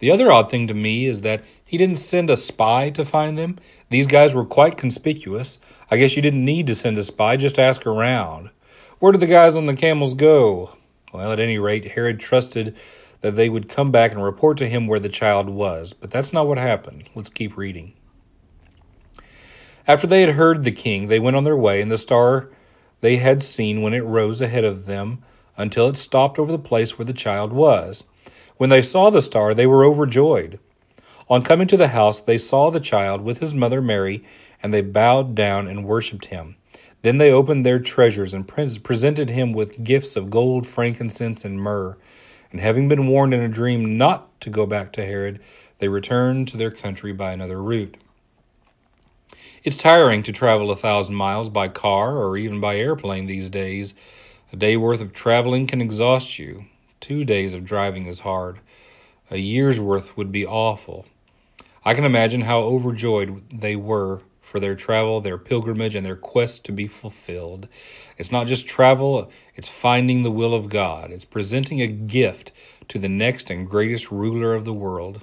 The 0.00 0.10
other 0.10 0.32
odd 0.32 0.50
thing 0.50 0.66
to 0.66 0.74
me 0.74 1.06
is 1.06 1.20
that 1.20 1.44
he 1.64 1.76
didn't 1.76 1.96
send 1.96 2.30
a 2.30 2.36
spy 2.36 2.90
to 2.90 3.04
find 3.04 3.36
them. 3.36 3.56
These 3.90 4.06
guys 4.06 4.34
were 4.34 4.46
quite 4.46 4.78
conspicuous. 4.78 5.60
I 5.90 5.98
guess 5.98 6.16
you 6.16 6.22
didn't 6.22 6.44
need 6.44 6.66
to 6.68 6.74
send 6.74 6.96
a 6.96 7.02
spy, 7.02 7.36
just 7.36 7.58
ask 7.58 7.86
around. 7.86 8.50
Where 8.98 9.12
did 9.12 9.20
the 9.20 9.26
guys 9.26 9.56
on 9.56 9.66
the 9.66 9.74
camels 9.74 10.14
go? 10.14 10.76
Well, 11.12 11.32
at 11.32 11.40
any 11.40 11.58
rate, 11.58 11.84
Herod 11.92 12.20
trusted 12.20 12.76
that 13.20 13.36
they 13.36 13.48
would 13.48 13.68
come 13.68 13.90
back 13.90 14.12
and 14.12 14.22
report 14.22 14.58
to 14.58 14.68
him 14.68 14.86
where 14.86 15.00
the 15.00 15.08
child 15.08 15.48
was, 15.50 15.92
but 15.92 16.10
that's 16.10 16.32
not 16.32 16.46
what 16.46 16.58
happened. 16.58 17.10
Let's 17.14 17.28
keep 17.28 17.56
reading. 17.56 17.94
After 19.86 20.06
they 20.06 20.20
had 20.20 20.36
heard 20.36 20.64
the 20.64 20.70
king, 20.70 21.08
they 21.08 21.18
went 21.18 21.36
on 21.36 21.44
their 21.44 21.56
way, 21.56 21.80
and 21.80 21.90
the 21.90 21.98
star 21.98 22.50
they 23.00 23.16
had 23.16 23.42
seen 23.42 23.82
when 23.82 23.94
it 23.94 24.04
rose 24.04 24.40
ahead 24.40 24.64
of 24.64 24.86
them 24.86 25.22
until 25.56 25.88
it 25.88 25.96
stopped 25.96 26.38
over 26.38 26.52
the 26.52 26.58
place 26.58 26.98
where 26.98 27.04
the 27.04 27.12
child 27.12 27.52
was. 27.52 28.04
When 28.56 28.70
they 28.70 28.82
saw 28.82 29.10
the 29.10 29.22
star, 29.22 29.54
they 29.54 29.66
were 29.66 29.84
overjoyed. 29.84 30.58
On 31.28 31.42
coming 31.42 31.66
to 31.68 31.76
the 31.76 31.88
house, 31.88 32.20
they 32.20 32.38
saw 32.38 32.70
the 32.70 32.80
child 32.80 33.22
with 33.22 33.38
his 33.38 33.54
mother 33.54 33.80
Mary, 33.80 34.22
and 34.62 34.72
they 34.72 34.82
bowed 34.82 35.34
down 35.34 35.66
and 35.66 35.84
worshipped 35.84 36.26
him. 36.26 36.56
Then 37.02 37.16
they 37.16 37.32
opened 37.32 37.64
their 37.64 37.78
treasures 37.78 38.34
and 38.34 38.46
presented 38.46 39.30
him 39.30 39.52
with 39.52 39.82
gifts 39.82 40.16
of 40.16 40.30
gold, 40.30 40.66
frankincense, 40.66 41.44
and 41.44 41.60
myrrh. 41.60 41.96
And 42.52 42.60
having 42.60 42.88
been 42.88 43.06
warned 43.06 43.32
in 43.32 43.40
a 43.40 43.48
dream 43.48 43.96
not 43.96 44.40
to 44.42 44.50
go 44.50 44.66
back 44.66 44.92
to 44.92 45.06
Herod, 45.06 45.40
they 45.78 45.88
returned 45.88 46.48
to 46.48 46.56
their 46.56 46.70
country 46.70 47.12
by 47.12 47.32
another 47.32 47.62
route. 47.62 47.96
It's 49.62 49.76
tiring 49.76 50.22
to 50.24 50.32
travel 50.32 50.70
a 50.70 50.76
thousand 50.76 51.14
miles 51.14 51.48
by 51.50 51.68
car 51.68 52.16
or 52.16 52.36
even 52.36 52.60
by 52.60 52.76
airplane 52.76 53.26
these 53.26 53.48
days. 53.48 53.94
A 54.52 54.56
day 54.56 54.76
worth 54.76 55.00
of 55.00 55.12
traveling 55.12 55.66
can 55.66 55.80
exhaust 55.80 56.38
you. 56.38 56.64
Two 56.98 57.24
days 57.24 57.54
of 57.54 57.64
driving 57.64 58.06
is 58.06 58.20
hard. 58.20 58.58
A 59.30 59.36
year's 59.36 59.78
worth 59.78 60.16
would 60.16 60.32
be 60.32 60.44
awful. 60.44 61.06
I 61.84 61.94
can 61.94 62.04
imagine 62.04 62.42
how 62.42 62.60
overjoyed 62.60 63.42
they 63.50 63.76
were 63.76 64.22
for 64.50 64.58
their 64.58 64.74
travel, 64.74 65.20
their 65.20 65.38
pilgrimage, 65.38 65.94
and 65.94 66.04
their 66.04 66.16
quest 66.16 66.64
to 66.64 66.72
be 66.72 66.88
fulfilled. 66.88 67.68
It's 68.18 68.32
not 68.32 68.48
just 68.48 68.66
travel, 68.66 69.30
it's 69.54 69.68
finding 69.68 70.24
the 70.24 70.30
will 70.30 70.54
of 70.54 70.68
God. 70.68 71.12
It's 71.12 71.24
presenting 71.24 71.80
a 71.80 71.86
gift 71.86 72.50
to 72.88 72.98
the 72.98 73.08
next 73.08 73.48
and 73.48 73.68
greatest 73.68 74.10
ruler 74.10 74.54
of 74.54 74.64
the 74.64 74.72
world. 74.72 75.22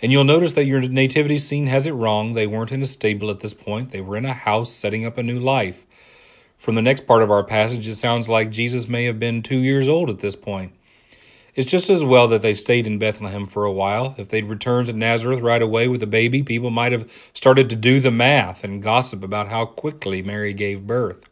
And 0.00 0.10
you'll 0.10 0.24
notice 0.24 0.54
that 0.54 0.64
your 0.64 0.80
nativity 0.80 1.38
scene 1.38 1.68
has 1.68 1.86
it 1.86 1.92
wrong. 1.92 2.34
They 2.34 2.48
weren't 2.48 2.72
in 2.72 2.82
a 2.82 2.86
stable 2.86 3.30
at 3.30 3.38
this 3.38 3.54
point, 3.54 3.90
they 3.90 4.00
were 4.00 4.16
in 4.16 4.24
a 4.24 4.32
house 4.32 4.72
setting 4.72 5.06
up 5.06 5.18
a 5.18 5.22
new 5.22 5.38
life. 5.38 5.86
From 6.58 6.74
the 6.74 6.82
next 6.82 7.06
part 7.06 7.22
of 7.22 7.30
our 7.30 7.44
passage, 7.44 7.86
it 7.86 7.94
sounds 7.94 8.28
like 8.28 8.50
Jesus 8.50 8.88
may 8.88 9.04
have 9.04 9.20
been 9.20 9.42
two 9.42 9.58
years 9.58 9.88
old 9.88 10.10
at 10.10 10.18
this 10.18 10.34
point. 10.34 10.72
It's 11.54 11.70
just 11.70 11.90
as 11.90 12.02
well 12.02 12.28
that 12.28 12.40
they 12.40 12.54
stayed 12.54 12.86
in 12.86 12.98
Bethlehem 12.98 13.44
for 13.44 13.64
a 13.64 13.72
while. 13.72 14.14
If 14.16 14.28
they'd 14.28 14.46
returned 14.46 14.86
to 14.86 14.94
Nazareth 14.94 15.42
right 15.42 15.60
away 15.60 15.86
with 15.86 16.02
a 16.02 16.06
baby, 16.06 16.42
people 16.42 16.70
might 16.70 16.92
have 16.92 17.12
started 17.34 17.68
to 17.68 17.76
do 17.76 18.00
the 18.00 18.10
math 18.10 18.64
and 18.64 18.82
gossip 18.82 19.22
about 19.22 19.48
how 19.48 19.66
quickly 19.66 20.22
Mary 20.22 20.54
gave 20.54 20.86
birth. 20.86 21.28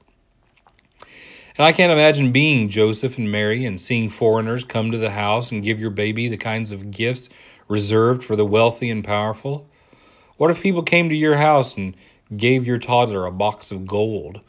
And 1.56 1.64
I 1.66 1.72
can't 1.72 1.92
imagine 1.92 2.32
being 2.32 2.68
Joseph 2.68 3.16
and 3.16 3.32
Mary 3.32 3.64
and 3.64 3.80
seeing 3.80 4.10
foreigners 4.10 4.62
come 4.62 4.90
to 4.90 4.98
the 4.98 5.10
house 5.10 5.50
and 5.50 5.62
give 5.62 5.80
your 5.80 5.90
baby 5.90 6.28
the 6.28 6.36
kinds 6.36 6.70
of 6.70 6.90
gifts 6.90 7.30
reserved 7.66 8.22
for 8.22 8.36
the 8.36 8.46
wealthy 8.46 8.90
and 8.90 9.02
powerful. 9.02 9.68
What 10.36 10.50
if 10.50 10.62
people 10.62 10.82
came 10.82 11.08
to 11.08 11.14
your 11.14 11.36
house 11.36 11.76
and 11.76 11.96
gave 12.36 12.66
your 12.66 12.78
toddler 12.78 13.24
a 13.24 13.32
box 13.32 13.70
of 13.70 13.86
gold? 13.86 14.40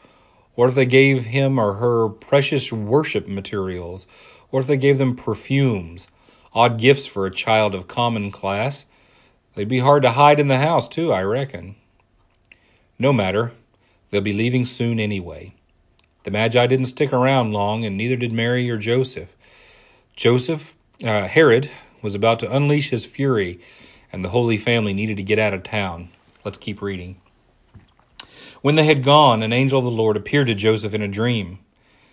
What 0.54 0.68
if 0.68 0.74
they 0.74 0.86
gave 0.86 1.24
him 1.24 1.58
or 1.58 1.74
her 1.74 2.08
precious 2.10 2.70
worship 2.72 3.26
materials? 3.26 4.06
What 4.52 4.60
if 4.60 4.66
they 4.66 4.76
gave 4.76 4.98
them 4.98 5.16
perfumes, 5.16 6.08
odd 6.52 6.76
gifts 6.76 7.06
for 7.06 7.24
a 7.24 7.30
child 7.30 7.74
of 7.74 7.88
common 7.88 8.30
class? 8.30 8.84
They'd 9.54 9.66
be 9.66 9.78
hard 9.78 10.02
to 10.02 10.10
hide 10.10 10.38
in 10.38 10.48
the 10.48 10.58
house, 10.58 10.86
too, 10.86 11.10
I 11.10 11.22
reckon. 11.22 11.74
No 12.98 13.14
matter, 13.14 13.52
they'll 14.10 14.20
be 14.20 14.34
leaving 14.34 14.66
soon 14.66 15.00
anyway. 15.00 15.54
The 16.24 16.30
Magi 16.30 16.66
didn't 16.66 16.84
stick 16.84 17.14
around 17.14 17.54
long, 17.54 17.86
and 17.86 17.96
neither 17.96 18.14
did 18.14 18.30
Mary 18.30 18.68
or 18.68 18.76
Joseph. 18.76 19.34
Joseph, 20.16 20.74
uh, 21.02 21.28
Herod, 21.28 21.70
was 22.02 22.14
about 22.14 22.38
to 22.40 22.54
unleash 22.54 22.90
his 22.90 23.06
fury, 23.06 23.58
and 24.12 24.22
the 24.22 24.28
Holy 24.28 24.58
Family 24.58 24.92
needed 24.92 25.16
to 25.16 25.22
get 25.22 25.38
out 25.38 25.54
of 25.54 25.62
town. 25.62 26.10
Let's 26.44 26.58
keep 26.58 26.82
reading. 26.82 27.16
When 28.60 28.74
they 28.74 28.84
had 28.84 29.02
gone, 29.02 29.42
an 29.42 29.54
angel 29.54 29.78
of 29.78 29.86
the 29.86 29.90
Lord 29.90 30.18
appeared 30.18 30.48
to 30.48 30.54
Joseph 30.54 30.92
in 30.92 31.00
a 31.00 31.08
dream. 31.08 31.60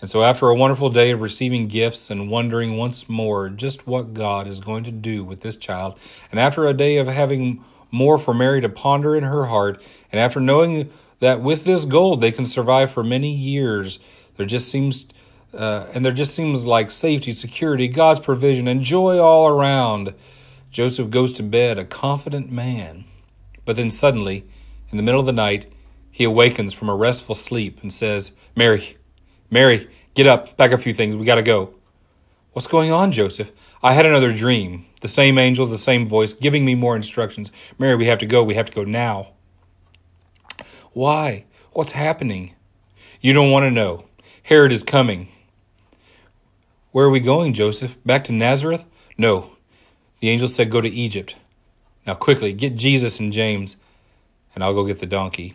And 0.00 0.08
so, 0.08 0.22
after 0.22 0.48
a 0.48 0.54
wonderful 0.54 0.90
day 0.90 1.10
of 1.10 1.20
receiving 1.20 1.66
gifts 1.66 2.10
and 2.10 2.30
wondering 2.30 2.76
once 2.76 3.08
more 3.08 3.48
just 3.48 3.86
what 3.86 4.14
God 4.14 4.46
is 4.46 4.60
going 4.60 4.84
to 4.84 4.92
do 4.92 5.24
with 5.24 5.40
this 5.40 5.56
child, 5.56 5.98
and 6.30 6.38
after 6.38 6.66
a 6.66 6.74
day 6.74 6.98
of 6.98 7.08
having 7.08 7.64
more 7.90 8.18
for 8.18 8.32
Mary 8.32 8.60
to 8.60 8.68
ponder 8.68 9.16
in 9.16 9.24
her 9.24 9.46
heart, 9.46 9.82
and 10.12 10.20
after 10.20 10.40
knowing 10.40 10.90
that 11.20 11.40
with 11.40 11.64
this 11.64 11.84
gold 11.84 12.20
they 12.20 12.30
can 12.30 12.46
survive 12.46 12.92
for 12.92 13.02
many 13.02 13.32
years, 13.32 13.98
there 14.36 14.46
just 14.46 14.68
seems 14.68 15.06
uh, 15.52 15.86
and 15.94 16.04
there 16.04 16.12
just 16.12 16.34
seems 16.34 16.66
like 16.66 16.90
safety, 16.90 17.32
security, 17.32 17.88
God's 17.88 18.20
provision, 18.20 18.68
and 18.68 18.82
joy 18.82 19.18
all 19.18 19.48
around. 19.48 20.14
Joseph 20.70 21.10
goes 21.10 21.32
to 21.32 21.42
bed 21.42 21.78
a 21.78 21.84
confident 21.84 22.52
man. 22.52 23.04
But 23.64 23.76
then 23.76 23.90
suddenly, 23.90 24.44
in 24.90 24.96
the 24.96 25.02
middle 25.02 25.20
of 25.20 25.26
the 25.26 25.32
night, 25.32 25.72
he 26.10 26.24
awakens 26.24 26.72
from 26.72 26.88
a 26.88 26.94
restful 26.94 27.34
sleep 27.34 27.82
and 27.82 27.92
says, 27.92 28.32
Mary, 28.54 28.96
Mary, 29.50 29.88
get 30.14 30.26
up, 30.26 30.56
pack 30.56 30.72
a 30.72 30.78
few 30.78 30.92
things, 30.92 31.16
we 31.16 31.24
gotta 31.24 31.42
go. 31.42 31.74
What's 32.52 32.66
going 32.66 32.90
on, 32.90 33.12
Joseph? 33.12 33.52
I 33.82 33.92
had 33.92 34.06
another 34.06 34.32
dream. 34.32 34.86
The 35.00 35.08
same 35.08 35.38
angels, 35.38 35.70
the 35.70 35.78
same 35.78 36.04
voice, 36.04 36.32
giving 36.32 36.64
me 36.64 36.74
more 36.74 36.96
instructions. 36.96 37.52
Mary, 37.78 37.94
we 37.94 38.06
have 38.06 38.18
to 38.18 38.26
go. 38.26 38.42
We 38.42 38.54
have 38.54 38.66
to 38.66 38.74
go 38.74 38.84
now. 38.84 39.28
Why? 40.92 41.44
What's 41.72 41.92
happening? 41.92 42.54
You 43.20 43.32
don't 43.32 43.52
want 43.52 43.64
to 43.64 43.70
know. 43.70 44.06
Herod 44.42 44.72
is 44.72 44.82
coming. 44.82 45.28
Where 46.90 47.06
are 47.06 47.10
we 47.10 47.20
going, 47.20 47.52
Joseph? 47.52 47.96
Back 48.04 48.24
to 48.24 48.32
Nazareth? 48.32 48.84
No. 49.16 49.52
The 50.20 50.30
angel 50.30 50.48
said, 50.48 50.70
Go 50.70 50.80
to 50.80 50.88
Egypt. 50.88 51.36
Now, 52.06 52.14
quickly, 52.14 52.52
get 52.52 52.74
Jesus 52.74 53.20
and 53.20 53.32
James, 53.32 53.76
and 54.54 54.64
I'll 54.64 54.74
go 54.74 54.86
get 54.86 54.98
the 54.98 55.06
donkey. 55.06 55.54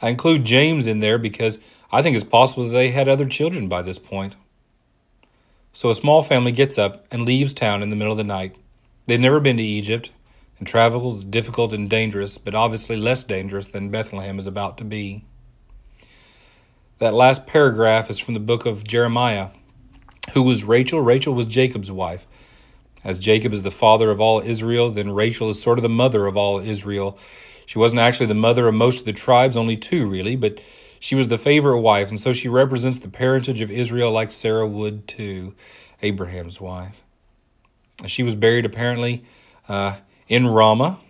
I 0.00 0.08
include 0.08 0.44
James 0.44 0.86
in 0.86 1.00
there 1.00 1.18
because 1.18 1.58
I 1.90 2.02
think 2.02 2.14
it's 2.14 2.24
possible 2.24 2.64
that 2.64 2.74
they 2.74 2.90
had 2.90 3.08
other 3.08 3.26
children 3.26 3.68
by 3.68 3.82
this 3.82 3.98
point. 3.98 4.36
So 5.72 5.90
a 5.90 5.94
small 5.94 6.22
family 6.22 6.52
gets 6.52 6.76
up 6.76 7.06
and 7.10 7.24
leaves 7.24 7.54
town 7.54 7.82
in 7.82 7.90
the 7.90 7.96
middle 7.96 8.12
of 8.12 8.18
the 8.18 8.24
night. 8.24 8.56
They've 9.06 9.18
never 9.18 9.40
been 9.40 9.56
to 9.56 9.62
Egypt, 9.62 10.10
and 10.58 10.66
travel 10.66 11.14
is 11.14 11.24
difficult 11.24 11.72
and 11.72 11.88
dangerous, 11.88 12.36
but 12.36 12.54
obviously 12.54 12.96
less 12.96 13.24
dangerous 13.24 13.68
than 13.68 13.90
Bethlehem 13.90 14.38
is 14.38 14.46
about 14.46 14.76
to 14.78 14.84
be. 14.84 15.24
That 16.98 17.14
last 17.14 17.46
paragraph 17.46 18.10
is 18.10 18.18
from 18.18 18.34
the 18.34 18.40
book 18.40 18.66
of 18.66 18.84
Jeremiah. 18.84 19.50
Who 20.34 20.42
was 20.42 20.64
Rachel? 20.64 21.00
Rachel 21.00 21.32
was 21.32 21.46
Jacob's 21.46 21.92
wife. 21.92 22.26
As 23.04 23.18
Jacob 23.18 23.52
is 23.52 23.62
the 23.62 23.70
father 23.70 24.10
of 24.10 24.20
all 24.20 24.40
Israel, 24.40 24.90
then 24.90 25.12
Rachel 25.12 25.48
is 25.48 25.62
sort 25.62 25.78
of 25.78 25.82
the 25.82 25.88
mother 25.88 26.26
of 26.26 26.36
all 26.36 26.58
Israel. 26.58 27.16
She 27.64 27.78
wasn't 27.78 28.00
actually 28.00 28.26
the 28.26 28.34
mother 28.34 28.66
of 28.66 28.74
most 28.74 29.00
of 29.00 29.06
the 29.06 29.12
tribes, 29.12 29.56
only 29.56 29.76
two 29.76 30.06
really, 30.06 30.34
but 30.34 30.60
she 31.00 31.14
was 31.14 31.28
the 31.28 31.38
favorite 31.38 31.80
wife, 31.80 32.08
and 32.08 32.18
so 32.18 32.32
she 32.32 32.48
represents 32.48 32.98
the 32.98 33.08
parentage 33.08 33.60
of 33.60 33.70
Israel 33.70 34.10
like 34.12 34.32
Sarah 34.32 34.66
would 34.66 35.06
to 35.08 35.54
Abraham's 36.02 36.60
wife. 36.60 37.02
She 38.06 38.22
was 38.22 38.34
buried 38.34 38.64
apparently 38.64 39.24
uh, 39.68 39.96
in 40.28 40.46
Ramah, 40.46 41.00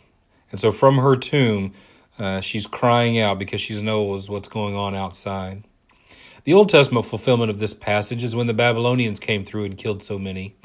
and 0.50 0.60
so 0.60 0.72
from 0.72 0.98
her 0.98 1.16
tomb, 1.16 1.74
uh, 2.18 2.40
she's 2.40 2.66
crying 2.66 3.18
out 3.18 3.38
because 3.38 3.60
she 3.60 3.80
knows 3.82 4.28
what's 4.28 4.48
going 4.48 4.74
on 4.74 4.94
outside. 4.94 5.64
The 6.44 6.54
Old 6.54 6.68
Testament 6.68 7.04
fulfillment 7.04 7.50
of 7.50 7.58
this 7.58 7.74
passage 7.74 8.24
is 8.24 8.34
when 8.34 8.46
the 8.46 8.54
Babylonians 8.54 9.20
came 9.20 9.44
through 9.44 9.64
and 9.64 9.76
killed 9.76 10.02
so 10.02 10.18
many. 10.18 10.56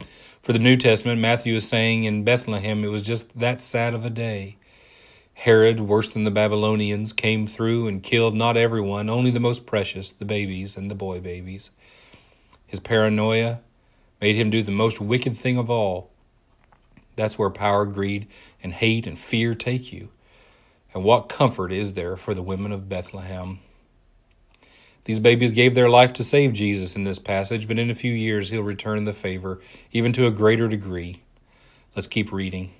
For 0.41 0.53
the 0.53 0.59
New 0.59 0.77
Testament, 0.77 1.19
Matthew 1.19 1.55
is 1.55 1.67
saying 1.67 2.05
in 2.05 2.23
Bethlehem 2.23 2.83
it 2.83 2.87
was 2.87 3.01
just 3.01 3.37
that 3.37 3.61
sad 3.61 3.93
of 3.93 4.05
a 4.05 4.09
day. 4.09 4.57
Herod, 5.33 5.79
worse 5.79 6.09
than 6.09 6.23
the 6.23 6.31
Babylonians, 6.31 7.11
came 7.11 7.47
through 7.47 7.87
and 7.87 8.03
killed 8.03 8.35
not 8.35 8.55
everyone, 8.55 9.09
only 9.09 9.31
the 9.31 9.39
most 9.39 9.65
precious, 9.65 10.11
the 10.11 10.25
babies 10.25 10.77
and 10.77 10.89
the 10.89 10.95
boy 10.95 11.19
babies. 11.19 11.71
His 12.65 12.79
paranoia 12.79 13.59
made 14.21 14.35
him 14.35 14.49
do 14.49 14.63
the 14.63 14.71
most 14.71 15.01
wicked 15.01 15.35
thing 15.35 15.57
of 15.57 15.69
all. 15.69 16.11
That's 17.15 17.37
where 17.37 17.49
power, 17.49 17.85
greed, 17.85 18.27
and 18.61 18.73
hate 18.73 19.05
and 19.05 19.19
fear 19.19 19.53
take 19.53 19.91
you. 19.91 20.09
And 20.93 21.03
what 21.03 21.29
comfort 21.29 21.71
is 21.71 21.93
there 21.93 22.15
for 22.15 22.33
the 22.33 22.41
women 22.41 22.71
of 22.71 22.87
Bethlehem? 22.87 23.59
These 25.05 25.19
babies 25.19 25.51
gave 25.51 25.75
their 25.75 25.89
life 25.89 26.13
to 26.13 26.23
save 26.23 26.53
Jesus 26.53 26.95
in 26.95 27.03
this 27.03 27.19
passage, 27.19 27.67
but 27.67 27.77
in 27.77 27.89
a 27.89 27.95
few 27.95 28.13
years 28.13 28.49
he'll 28.49 28.63
return 28.63 29.03
the 29.03 29.13
favor, 29.13 29.59
even 29.91 30.13
to 30.13 30.27
a 30.27 30.31
greater 30.31 30.67
degree. 30.67 31.21
Let's 31.95 32.07
keep 32.07 32.31
reading. 32.31 32.71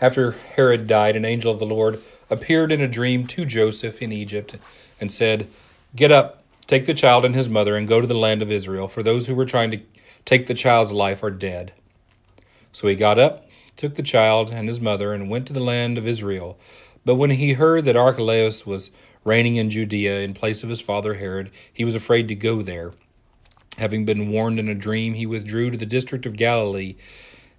After 0.00 0.32
Herod 0.32 0.86
died, 0.86 1.14
an 1.14 1.24
angel 1.24 1.52
of 1.52 1.58
the 1.58 1.66
Lord 1.66 2.00
appeared 2.30 2.72
in 2.72 2.80
a 2.80 2.88
dream 2.88 3.26
to 3.26 3.44
Joseph 3.44 4.00
in 4.00 4.12
Egypt 4.12 4.56
and 5.00 5.12
said, 5.12 5.46
Get 5.94 6.10
up, 6.10 6.42
take 6.66 6.86
the 6.86 6.94
child 6.94 7.24
and 7.24 7.34
his 7.34 7.48
mother, 7.48 7.76
and 7.76 7.86
go 7.86 8.00
to 8.00 8.06
the 8.06 8.14
land 8.14 8.40
of 8.40 8.50
Israel, 8.50 8.88
for 8.88 9.02
those 9.02 9.26
who 9.26 9.34
were 9.34 9.44
trying 9.44 9.70
to 9.72 9.80
take 10.24 10.46
the 10.46 10.54
child's 10.54 10.92
life 10.92 11.22
are 11.22 11.30
dead. 11.30 11.72
So 12.72 12.88
he 12.88 12.94
got 12.94 13.18
up, 13.18 13.46
took 13.76 13.96
the 13.96 14.02
child 14.02 14.50
and 14.50 14.68
his 14.68 14.80
mother, 14.80 15.12
and 15.12 15.28
went 15.28 15.46
to 15.48 15.52
the 15.52 15.62
land 15.62 15.98
of 15.98 16.06
Israel. 16.06 16.58
But 17.04 17.16
when 17.16 17.30
he 17.30 17.54
heard 17.54 17.84
that 17.84 17.96
Archelaus 17.96 18.66
was 18.66 18.90
reigning 19.24 19.56
in 19.56 19.68
Judea 19.68 20.20
in 20.20 20.32
place 20.32 20.62
of 20.62 20.70
his 20.70 20.80
father 20.80 21.14
Herod, 21.14 21.50
he 21.72 21.84
was 21.84 21.94
afraid 21.94 22.28
to 22.28 22.34
go 22.34 22.62
there. 22.62 22.92
Having 23.78 24.04
been 24.04 24.30
warned 24.30 24.58
in 24.58 24.68
a 24.68 24.74
dream, 24.74 25.14
he 25.14 25.26
withdrew 25.26 25.70
to 25.70 25.78
the 25.78 25.86
district 25.86 26.26
of 26.26 26.36
Galilee, 26.36 26.96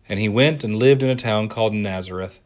and 0.07 0.19
he 0.19 0.29
went 0.29 0.63
and 0.63 0.77
lived 0.77 1.03
in 1.03 1.09
a 1.09 1.15
town 1.15 1.49
called 1.49 1.73
Nazareth. 1.73 2.39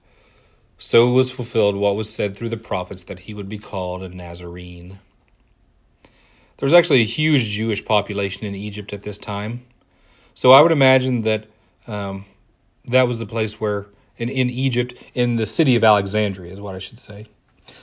So 0.78 1.10
was 1.10 1.32
fulfilled 1.32 1.76
what 1.76 1.96
was 1.96 2.14
said 2.14 2.36
through 2.36 2.50
the 2.50 2.58
prophets 2.58 3.04
that 3.04 3.20
he 3.20 3.34
would 3.34 3.48
be 3.48 3.58
called 3.58 4.04
a 4.04 4.10
Nazarene. 4.10 5.00
There 6.58 6.66
was 6.66 6.74
actually 6.74 7.02
a 7.02 7.06
huge 7.06 7.50
Jewish 7.50 7.84
population 7.84 8.46
in 8.46 8.56
Egypt 8.56 8.94
at 8.94 9.04
this 9.04 9.18
time. 9.18 9.66
So 10.34 10.52
I 10.52 10.62
would 10.62 10.72
imagine 10.72 11.22
that 11.22 11.46
um, 11.88 12.26
that 12.86 13.08
was 13.08 13.20
the 13.20 13.26
place 13.26 13.60
where, 13.60 13.88
in, 14.18 14.30
in 14.30 14.50
Egypt, 14.50 14.94
in 15.14 15.38
the 15.38 15.46
city 15.46 15.76
of 15.76 15.84
Alexandria, 15.84 16.52
is 16.52 16.62
what 16.62 16.76
I 16.76 16.80
should 16.80 17.00
say. 17.00 17.28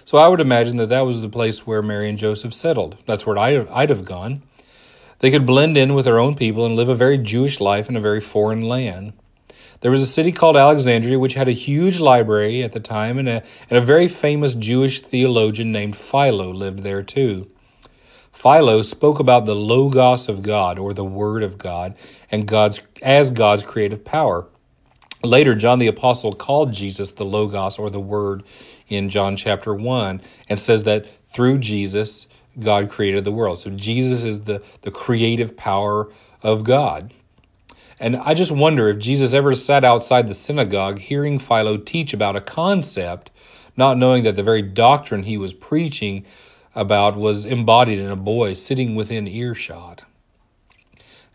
So 0.04 0.18
I 0.18 0.28
would 0.28 0.40
imagine 0.40 0.76
that 0.76 0.88
that 0.90 1.06
was 1.06 1.20
the 1.20 1.28
place 1.28 1.66
where 1.66 1.82
Mary 1.82 2.08
and 2.08 2.18
Joseph 2.18 2.54
settled. 2.54 2.96
That's 3.06 3.26
where 3.26 3.38
I'd, 3.38 3.68
I'd 3.68 3.90
have 3.90 4.04
gone. 4.04 4.42
They 5.18 5.30
could 5.30 5.46
blend 5.46 5.76
in 5.76 5.94
with 5.94 6.04
their 6.04 6.18
own 6.18 6.34
people 6.34 6.66
and 6.66 6.76
live 6.76 6.88
a 6.88 6.94
very 6.94 7.18
Jewish 7.18 7.60
life 7.60 7.88
in 7.88 7.96
a 7.96 8.00
very 8.00 8.20
foreign 8.20 8.62
land. 8.62 9.12
There 9.82 9.90
was 9.90 10.00
a 10.00 10.06
city 10.06 10.30
called 10.30 10.56
Alexandria, 10.56 11.18
which 11.18 11.34
had 11.34 11.48
a 11.48 11.52
huge 11.52 11.98
library 11.98 12.62
at 12.62 12.70
the 12.70 12.78
time, 12.78 13.18
and 13.18 13.28
a, 13.28 13.42
and 13.68 13.76
a 13.76 13.80
very 13.80 14.06
famous 14.06 14.54
Jewish 14.54 15.00
theologian 15.00 15.72
named 15.72 15.96
Philo 15.96 16.52
lived 16.52 16.80
there 16.80 17.02
too. 17.02 17.50
Philo 18.32 18.82
spoke 18.82 19.18
about 19.18 19.44
the 19.44 19.56
logos 19.56 20.28
of 20.28 20.42
God 20.42 20.78
or 20.78 20.94
the 20.94 21.04
word 21.04 21.42
of 21.42 21.58
God 21.58 21.96
and 22.30 22.46
God's 22.46 22.80
as 23.02 23.32
God's 23.32 23.64
creative 23.64 24.04
power. 24.04 24.46
Later 25.24 25.54
John 25.54 25.80
the 25.80 25.88
apostle 25.88 26.32
called 26.32 26.72
Jesus 26.72 27.10
the 27.10 27.24
logos 27.24 27.78
or 27.78 27.90
the 27.90 28.00
word 28.00 28.44
in 28.88 29.08
John 29.08 29.36
chapter 29.36 29.74
1 29.74 30.22
and 30.48 30.60
says 30.60 30.84
that 30.84 31.06
through 31.26 31.58
Jesus 31.58 32.28
God 32.58 32.88
created 32.88 33.24
the 33.24 33.32
world. 33.32 33.58
So 33.58 33.70
Jesus 33.70 34.22
is 34.22 34.40
the 34.40 34.62
the 34.82 34.90
creative 34.92 35.56
power 35.56 36.08
of 36.42 36.62
God. 36.64 37.12
And 38.02 38.16
I 38.16 38.34
just 38.34 38.50
wonder 38.50 38.88
if 38.88 38.98
Jesus 38.98 39.32
ever 39.32 39.54
sat 39.54 39.84
outside 39.84 40.26
the 40.26 40.34
synagogue 40.34 40.98
hearing 40.98 41.38
Philo 41.38 41.76
teach 41.76 42.12
about 42.12 42.34
a 42.34 42.40
concept, 42.40 43.30
not 43.76 43.96
knowing 43.96 44.24
that 44.24 44.34
the 44.34 44.42
very 44.42 44.60
doctrine 44.60 45.22
he 45.22 45.38
was 45.38 45.54
preaching 45.54 46.24
about 46.74 47.16
was 47.16 47.46
embodied 47.46 48.00
in 48.00 48.10
a 48.10 48.16
boy 48.16 48.54
sitting 48.54 48.96
within 48.96 49.28
earshot. 49.28 50.02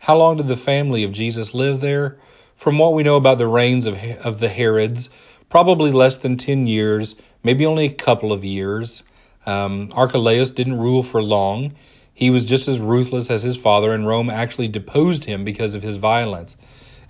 How 0.00 0.18
long 0.18 0.36
did 0.36 0.48
the 0.48 0.58
family 0.58 1.04
of 1.04 1.12
Jesus 1.12 1.54
live 1.54 1.80
there? 1.80 2.18
From 2.54 2.76
what 2.76 2.92
we 2.92 3.02
know 3.02 3.16
about 3.16 3.38
the 3.38 3.46
reigns 3.46 3.86
of, 3.86 3.96
of 4.22 4.38
the 4.38 4.50
Herods, 4.50 5.08
probably 5.48 5.90
less 5.90 6.18
than 6.18 6.36
10 6.36 6.66
years, 6.66 7.14
maybe 7.42 7.64
only 7.64 7.86
a 7.86 7.94
couple 7.94 8.30
of 8.30 8.44
years. 8.44 9.04
Um, 9.46 9.90
Archelaus 9.94 10.50
didn't 10.50 10.76
rule 10.76 11.02
for 11.02 11.22
long. 11.22 11.72
He 12.18 12.30
was 12.30 12.44
just 12.44 12.66
as 12.66 12.80
ruthless 12.80 13.30
as 13.30 13.44
his 13.44 13.56
father, 13.56 13.92
and 13.92 14.04
Rome 14.04 14.28
actually 14.28 14.66
deposed 14.66 15.26
him 15.26 15.44
because 15.44 15.74
of 15.74 15.84
his 15.84 15.98
violence. 15.98 16.56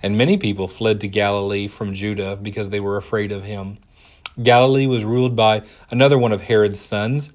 And 0.03 0.15
many 0.15 0.37
people 0.37 0.67
fled 0.67 1.01
to 1.01 1.07
Galilee 1.07 1.67
from 1.67 1.95
Judah 1.95 2.35
because 2.35 2.69
they 2.69 2.79
were 2.79 2.95
afraid 2.95 3.31
of 3.31 3.43
him. 3.43 3.79
Galilee 4.43 4.85
was 4.85 5.03
ruled 5.03 5.35
by 5.35 5.63
another 5.89 6.19
one 6.19 6.31
of 6.31 6.41
Herod's 6.41 6.79
sons, 6.79 7.33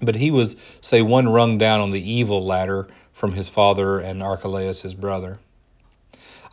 but 0.00 0.16
he 0.16 0.30
was, 0.30 0.56
say, 0.80 1.02
one 1.02 1.28
rung 1.28 1.58
down 1.58 1.80
on 1.80 1.90
the 1.90 2.00
evil 2.00 2.42
ladder 2.42 2.88
from 3.12 3.34
his 3.34 3.50
father 3.50 3.98
and 3.98 4.22
Archelaus 4.22 4.80
his 4.80 4.94
brother. 4.94 5.38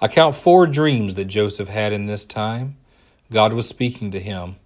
I 0.01 0.09
count 0.09 0.35
four 0.35 0.67
dreams 0.67 1.13
that 1.13 1.25
Joseph 1.25 1.69
had 1.69 1.93
in 1.93 2.05
this 2.05 2.25
time. 2.25 2.75
God 3.31 3.53
was 3.53 3.69
speaking 3.69 4.11
to 4.11 4.19
him. 4.19 4.57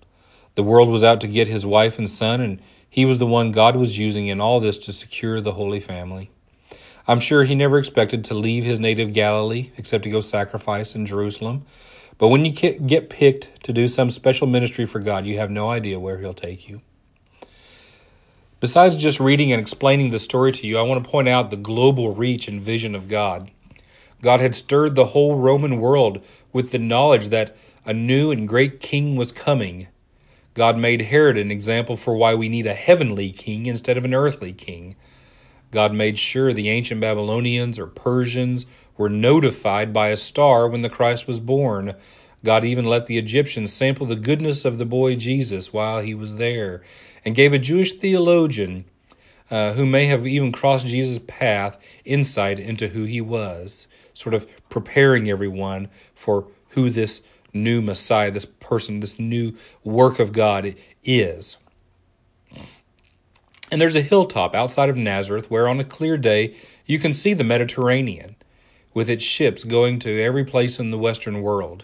The 0.58 0.64
world 0.64 0.90
was 0.90 1.04
out 1.04 1.22
to 1.22 1.28
get 1.28 1.48
his 1.48 1.68
wife 1.68 2.00
and 2.00 2.10
son, 2.10 2.42
and 2.42 2.60
he 2.90 3.06
was 3.06 3.20
the 3.20 3.28
one 3.28 3.52
God 3.52 3.76
was 3.76 4.00
using 4.00 4.26
in 4.26 4.42
all 4.42 4.60
this 4.60 4.80
to 4.80 4.92
secure 4.92 5.40
the 5.40 5.52
Holy 5.52 5.80
Family. 5.80 6.32
I'm 7.08 7.20
sure 7.20 7.44
he 7.44 7.54
never 7.54 7.78
expected 7.78 8.24
to 8.24 8.34
leave 8.34 8.64
his 8.64 8.80
native 8.80 9.14
Galilee 9.14 9.70
except 9.78 10.04
to 10.06 10.10
go 10.10 10.20
sacrifice 10.20 10.96
in 10.96 11.06
Jerusalem. 11.06 11.68
But 12.18 12.30
when 12.30 12.44
you 12.44 12.52
get 12.54 13.12
picked 13.12 13.66
to 13.66 13.72
do 13.72 13.88
some 13.88 14.10
special 14.10 14.48
ministry 14.48 14.88
for 14.88 14.98
God, 14.98 15.28
you 15.28 15.38
have 15.38 15.52
no 15.52 15.70
idea 15.70 16.00
where 16.00 16.18
he'll 16.18 16.34
take 16.34 16.68
you. 16.68 16.82
Besides 18.60 18.98
just 18.98 19.20
reading 19.20 19.52
and 19.52 19.62
explaining 19.62 20.10
the 20.10 20.18
story 20.18 20.54
to 20.54 20.66
you, 20.66 20.80
I 20.80 20.82
want 20.82 21.04
to 21.04 21.08
point 21.08 21.28
out 21.28 21.52
the 21.52 21.56
global 21.56 22.16
reach 22.16 22.48
and 22.48 22.60
vision 22.60 22.96
of 22.96 23.08
God. 23.08 23.52
God 24.24 24.40
had 24.40 24.56
stirred 24.56 24.96
the 24.96 25.06
whole 25.06 25.36
Roman 25.36 25.80
world 25.80 26.26
with 26.52 26.72
the 26.72 26.80
knowledge 26.80 27.30
that 27.30 27.56
a 27.86 27.94
new 27.94 28.32
and 28.32 28.48
great 28.48 28.80
king 28.80 29.16
was 29.16 29.32
coming. 29.32 29.90
God 30.58 30.76
made 30.76 31.02
Herod 31.02 31.38
an 31.38 31.52
example 31.52 31.96
for 31.96 32.16
why 32.16 32.34
we 32.34 32.50
need 32.50 32.66
a 32.66 32.74
heavenly 32.74 33.30
king 33.30 33.68
instead 33.68 33.96
of 33.96 34.04
an 34.06 34.16
earthly 34.16 34.54
king. 34.54 34.96
God 35.70 35.94
made 35.94 36.18
sure 36.18 36.52
the 36.52 36.70
ancient 36.70 37.00
Babylonians 37.00 37.78
or 37.78 37.86
Persians 37.86 38.66
were 38.98 39.08
notified 39.08 39.94
by 39.94 40.08
a 40.08 40.18
star 40.18 40.68
when 40.68 40.82
the 40.82 40.90
Christ 40.90 41.28
was 41.28 41.40
born. 41.40 41.94
God 42.44 42.66
even 42.66 42.86
let 42.86 43.06
the 43.06 43.20
Egyptians 43.20 43.72
sample 43.72 44.08
the 44.08 44.16
goodness 44.16 44.66
of 44.66 44.80
the 44.80 44.86
boy 44.88 45.16
Jesus 45.16 45.72
while 45.72 46.02
he 46.02 46.16
was 46.16 46.38
there 46.38 46.82
and 47.24 47.36
gave 47.36 47.54
a 47.54 47.60
Jewish 47.60 47.94
theologian 47.94 48.86
uh, 49.52 49.74
who 49.74 49.86
may 49.86 50.08
have 50.08 50.26
even 50.26 50.52
crossed 50.52 50.88
Jesus' 50.88 51.20
path 51.28 51.78
insight 52.04 52.58
into 52.58 52.88
who 52.88 53.04
he 53.04 53.22
was, 53.22 53.88
sort 54.12 54.34
of 54.34 54.48
preparing 54.70 55.30
everyone 55.30 55.90
for 56.16 56.48
who 56.70 56.90
this 56.90 57.22
new 57.54 57.82
Messiah, 57.82 58.32
this 58.32 58.46
person, 58.46 59.00
this 59.00 59.20
new 59.20 59.54
work 59.84 60.20
of 60.20 60.34
God 60.34 60.76
is. 61.04 61.58
And 63.72 63.82
there's 63.82 63.96
a 63.96 64.02
hilltop 64.02 64.56
outside 64.56 64.90
of 64.90 64.96
Nazareth 64.96 65.52
where 65.52 65.68
on 65.68 65.80
a 65.80 65.86
clear 65.86 66.18
day 66.18 66.56
you 66.86 67.00
can 67.00 67.12
see 67.12 67.34
the 67.34 67.44
Mediterranean 67.44 68.36
with 68.94 69.10
its 69.10 69.24
ships 69.24 69.64
going 69.64 70.00
to 70.00 70.22
every 70.22 70.46
place 70.46 70.80
in 70.80 70.90
the 70.90 70.98
Western 70.98 71.42
world. 71.42 71.84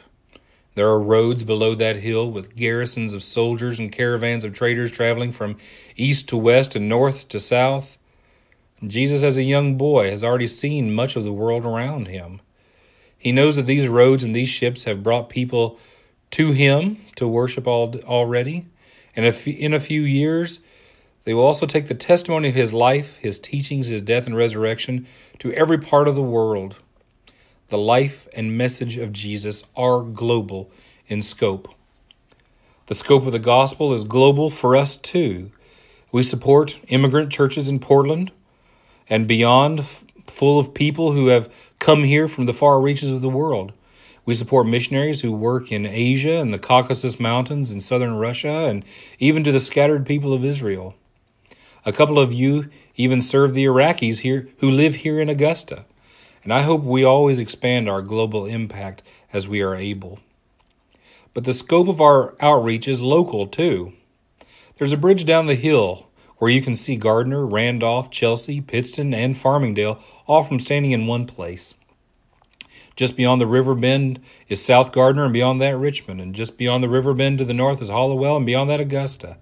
There 0.76 0.88
are 0.88 1.00
roads 1.00 1.44
below 1.44 1.76
that 1.76 1.98
hill 1.98 2.32
with 2.32 2.56
garrisons 2.56 3.14
of 3.14 3.22
soldiers 3.22 3.78
and 3.78 3.92
caravans 3.92 4.44
of 4.44 4.54
traders 4.54 4.92
traveling 4.92 5.32
from 5.32 5.58
east 5.96 6.28
to 6.30 6.38
west 6.38 6.76
and 6.76 6.90
north 6.90 7.28
to 7.30 7.40
south. 7.40 7.98
Jesus, 8.86 9.22
as 9.22 9.38
a 9.38 9.44
young 9.44 9.78
boy, 9.78 10.10
has 10.10 10.24
already 10.24 10.48
seen 10.48 10.94
much 10.94 11.16
of 11.16 11.24
the 11.24 11.32
world 11.32 11.66
around 11.66 12.08
him. 12.08 12.42
He 13.24 13.32
knows 13.32 13.56
that 13.56 13.68
these 13.68 13.88
roads 13.88 14.26
and 14.26 14.36
these 14.36 14.50
ships 14.50 14.84
have 14.84 15.02
brought 15.02 15.30
people 15.30 15.80
to 16.32 16.52
him 16.52 16.98
to 17.16 17.26
worship 17.26 17.66
already. 17.66 18.66
And 19.16 19.26
if 19.26 19.48
in 19.48 19.74
a 19.74 19.80
few 19.80 20.02
years, 20.02 20.60
they 21.24 21.34
will 21.34 21.46
also 21.46 21.66
take 21.66 21.88
the 21.88 21.96
testimony 21.96 22.50
of 22.50 22.56
his 22.56 22.74
life, 22.74 23.16
his 23.18 23.40
teachings, 23.40 23.88
his 23.88 24.02
death, 24.02 24.26
and 24.26 24.36
resurrection 24.36 25.08
to 25.40 25.54
every 25.54 25.78
part 25.78 26.10
of 26.10 26.16
the 26.16 26.22
world 26.22 26.76
the 27.68 27.78
life 27.78 28.28
and 28.36 28.58
message 28.58 28.98
of 28.98 29.14
Jesus 29.14 29.64
are 29.76 30.02
global 30.02 30.70
in 31.08 31.22
scope. 31.22 31.74
The 32.88 32.94
scope 32.94 33.26
of 33.26 33.32
the 33.32 33.40
gospel 33.40 33.94
is 33.94 34.04
global 34.04 34.50
for 34.50 34.76
us 34.76 34.98
too. 34.98 35.50
We 36.12 36.24
support 36.24 36.78
immigrant 36.90 37.32
churches 37.32 37.70
in 37.70 37.80
Portland 37.80 38.34
and 39.10 39.28
beyond, 39.28 39.86
full 40.28 40.60
of 40.60 40.74
people 40.74 41.14
who 41.14 41.28
have 41.28 41.52
come 41.84 42.04
here 42.04 42.30
from 42.30 42.46
the 42.46 42.54
far 42.54 42.80
reaches 42.80 43.10
of 43.10 43.20
the 43.20 43.28
world. 43.28 43.74
We 44.26 44.36
support 44.36 44.68
missionaries 44.68 45.20
who 45.20 45.34
work 45.34 45.70
in 45.70 45.86
Asia 45.86 46.38
and 46.38 46.54
the 46.54 46.58
Caucasus 46.58 47.20
Mountains 47.20 47.74
in 47.74 47.82
southern 47.82 48.16
Russia 48.16 48.70
and 48.70 48.86
even 49.20 49.44
to 49.44 49.52
the 49.52 49.60
scattered 49.60 50.06
people 50.06 50.34
of 50.34 50.46
Israel. 50.46 50.96
A 51.86 51.92
couple 51.92 52.18
of 52.18 52.32
you 52.32 52.70
even 52.96 53.20
serve 53.20 53.54
the 53.54 53.66
Iraqis 53.66 54.20
here 54.20 54.48
who 54.60 54.72
live 54.72 54.96
here 54.96 55.20
in 55.20 55.28
Augusta 55.28 55.84
and 56.42 56.54
I 56.54 56.62
hope 56.62 56.84
we 56.84 57.04
always 57.04 57.38
expand 57.38 57.90
our 57.90 58.02
global 58.02 58.46
impact 58.46 59.04
as 59.34 59.50
we 59.50 59.62
are 59.62 59.76
able. 59.76 60.20
But 61.34 61.44
the 61.44 61.52
scope 61.52 61.90
of 61.90 62.00
our 62.00 62.36
outreach 62.40 62.88
is 62.88 63.02
local 63.02 63.46
too. 63.46 63.92
There's 64.78 64.94
a 64.94 64.98
bridge 64.98 65.26
down 65.26 65.48
the 65.48 65.56
hill 65.56 66.08
where 66.44 66.52
you 66.52 66.62
can 66.62 66.76
see 66.76 66.98
Gardiner, 66.98 67.46
Randolph, 67.46 68.12
Chelsea, 68.12 68.60
Pittston, 68.60 69.14
and 69.14 69.34
Farmingdale 69.34 69.98
all 70.28 70.44
from 70.44 70.60
standing 70.60 70.92
in 70.92 71.08
one 71.08 71.26
place. 71.26 71.74
Just 72.98 73.16
beyond 73.16 73.40
the 73.40 73.48
river 73.48 73.74
bend 73.74 74.20
is 74.50 74.62
South 74.62 74.92
Gardiner, 74.92 75.24
and 75.24 75.32
beyond 75.32 75.62
that, 75.62 75.78
Richmond. 75.78 76.20
And 76.20 76.36
just 76.36 76.58
beyond 76.58 76.84
the 76.84 76.90
river 76.90 77.14
bend 77.14 77.38
to 77.38 77.46
the 77.46 77.54
north 77.54 77.82
is 77.82 77.88
Hallowell, 77.88 78.36
and 78.36 78.46
beyond 78.46 78.70
that, 78.70 78.82
Augusta. 78.82 79.38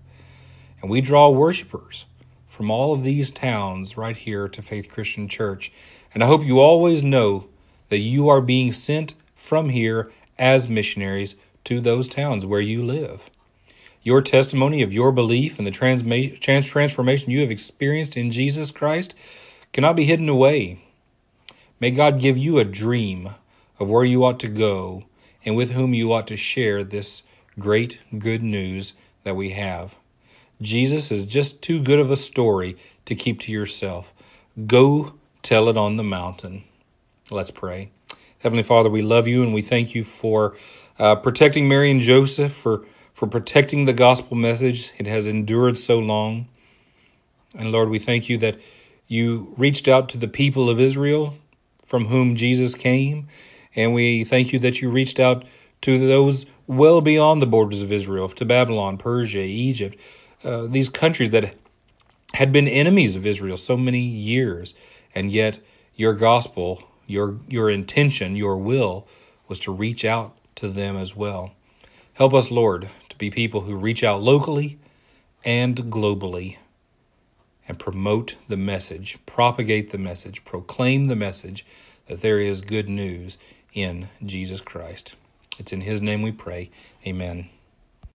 And 0.80 0.92
we 0.92 1.02
draw 1.02 1.28
worshipers 1.30 2.06
from 2.46 2.70
all 2.70 2.94
of 2.94 3.02
these 3.04 3.32
towns 3.32 3.98
right 3.98 4.16
here 4.16 4.48
to 4.50 4.62
Faith 4.62 4.88
Christian 4.88 5.28
Church. 5.28 5.72
And 6.14 6.24
I 6.24 6.28
hope 6.28 6.46
you 6.46 6.60
always 6.60 7.02
know 7.02 7.50
that 7.90 7.98
you 7.98 8.30
are 8.30 8.42
being 8.42 8.72
sent 8.72 9.16
from 9.34 9.70
here 9.70 10.12
as 10.38 10.70
missionaries 10.70 11.36
to 11.64 11.82
those 11.82 12.08
towns 12.08 12.46
where 12.46 12.62
you 12.62 12.84
live. 12.86 13.28
Your 14.04 14.22
testimony 14.22 14.82
of 14.82 14.94
your 14.94 15.12
belief 15.12 15.58
and 15.58 15.68
the 15.68 15.72
transma- 15.72 16.40
trans- 16.40 16.70
transformation 16.70 17.32
you 17.32 17.42
have 17.42 17.52
experienced 17.52 18.18
in 18.18 18.32
Jesus 18.32 18.72
Christ 18.72 19.16
cannot 19.74 19.96
be 19.96 20.06
hidden 20.06 20.30
away. 20.30 20.84
May 21.80 21.92
God 21.92 22.20
give 22.20 22.38
you 22.38 22.58
a 22.58 22.66
dream 22.66 23.30
of 23.80 23.90
where 23.90 24.04
you 24.04 24.24
ought 24.24 24.40
to 24.42 24.48
go 24.48 25.06
and 25.46 25.56
with 25.56 25.72
whom 25.72 25.94
you 25.94 26.14
ought 26.14 26.28
to 26.28 26.38
share 26.38 26.84
this 26.84 27.24
great 27.60 28.00
good 28.18 28.44
news 28.44 28.94
that 29.24 29.36
we 29.36 29.52
have. 29.52 29.96
Jesus 30.62 31.12
is 31.12 31.26
just 31.26 31.62
too 31.62 31.82
good 31.82 32.00
of 32.00 32.12
a 32.12 32.16
story 32.16 32.78
to 33.06 33.16
keep 33.16 33.40
to 33.42 33.52
yourself. 33.52 34.14
Go 34.68 35.14
tell 35.42 35.70
it 35.70 35.78
on 35.78 35.96
the 35.96 36.04
mountain. 36.04 36.64
Let's 37.32 37.52
pray. 37.52 37.90
Heavenly 38.40 38.64
Father, 38.64 38.90
we 38.90 39.02
love 39.02 39.28
you 39.28 39.44
and 39.44 39.54
we 39.54 39.62
thank 39.62 39.96
you 39.96 40.04
for 40.04 40.56
uh, 41.00 41.16
protecting 41.16 41.68
Mary 41.68 41.90
and 41.90 42.02
Joseph, 42.02 42.52
for, 42.52 42.86
for 43.22 43.28
protecting 43.28 43.86
the 43.86 43.94
gospel 43.94 44.36
message. 44.36 44.94
It 44.98 45.06
has 45.06 45.28
endured 45.28 45.78
so 45.78 46.00
long. 46.00 46.48
And 47.56 47.72
Lord, 47.72 47.90
we 47.90 48.00
thank 48.00 48.30
you 48.30 48.38
that 48.40 48.60
you 49.08 49.54
reached 49.60 49.88
out 49.88 50.10
to 50.10 50.18
the 50.18 50.28
people 50.28 50.72
of 50.72 50.80
Israel 50.80 51.38
from 51.86 52.06
whom 52.06 52.36
Jesus 52.36 52.74
came. 52.74 53.28
And 53.76 53.94
we 53.94 54.24
thank 54.24 54.52
you 54.52 54.58
that 54.58 54.82
you 54.82 54.90
reached 54.90 55.20
out 55.20 55.46
to 55.82 56.00
those 56.00 56.48
well 56.66 57.00
beyond 57.00 57.44
the 57.44 57.46
borders 57.46 57.84
of 57.84 57.92
Israel, 57.92 58.28
to 58.28 58.44
Babylon, 58.44 58.98
Persia, 58.98 59.42
Egypt, 59.42 60.00
uh, 60.44 60.66
these 60.66 60.90
countries 60.90 61.30
that 61.30 61.54
had 62.34 62.52
been 62.52 62.68
enemies 62.68 63.16
of 63.16 63.28
Israel 63.28 63.58
so 63.58 63.78
many 63.78 64.02
years, 64.02 64.74
and 65.14 65.32
yet 65.32 65.60
your 65.96 66.16
gospel, 66.16 66.90
your 67.06 67.38
your 67.48 67.70
intention, 67.70 68.36
your 68.36 68.58
will 68.58 69.08
was 69.48 69.60
to 69.60 69.72
reach 69.72 70.04
out 70.04 70.36
to 70.56 70.70
them 70.70 70.98
as 70.98 71.16
well. 71.16 71.52
Help 72.16 72.34
us, 72.34 72.52
Lord, 72.52 72.90
be 73.22 73.30
people 73.30 73.62
who 73.62 73.76
reach 73.76 74.04
out 74.04 74.22
locally 74.22 74.80
and 75.46 75.78
globally 75.92 76.58
and 77.68 77.78
promote 77.78 78.36
the 78.48 78.58
message, 78.58 79.20
propagate 79.28 79.92
the 79.92 79.98
message, 80.00 80.44
proclaim 80.44 81.06
the 81.06 81.16
message 81.16 81.64
that 82.08 82.22
there 82.22 82.40
is 82.40 82.62
good 82.62 82.90
news 82.90 83.38
in 83.74 84.10
Jesus 84.26 84.60
Christ. 84.60 85.14
It's 85.60 85.72
in 85.72 85.82
His 85.82 86.02
name 86.02 86.24
we 86.24 86.32
pray. 86.32 86.72
Amen. 87.06 87.50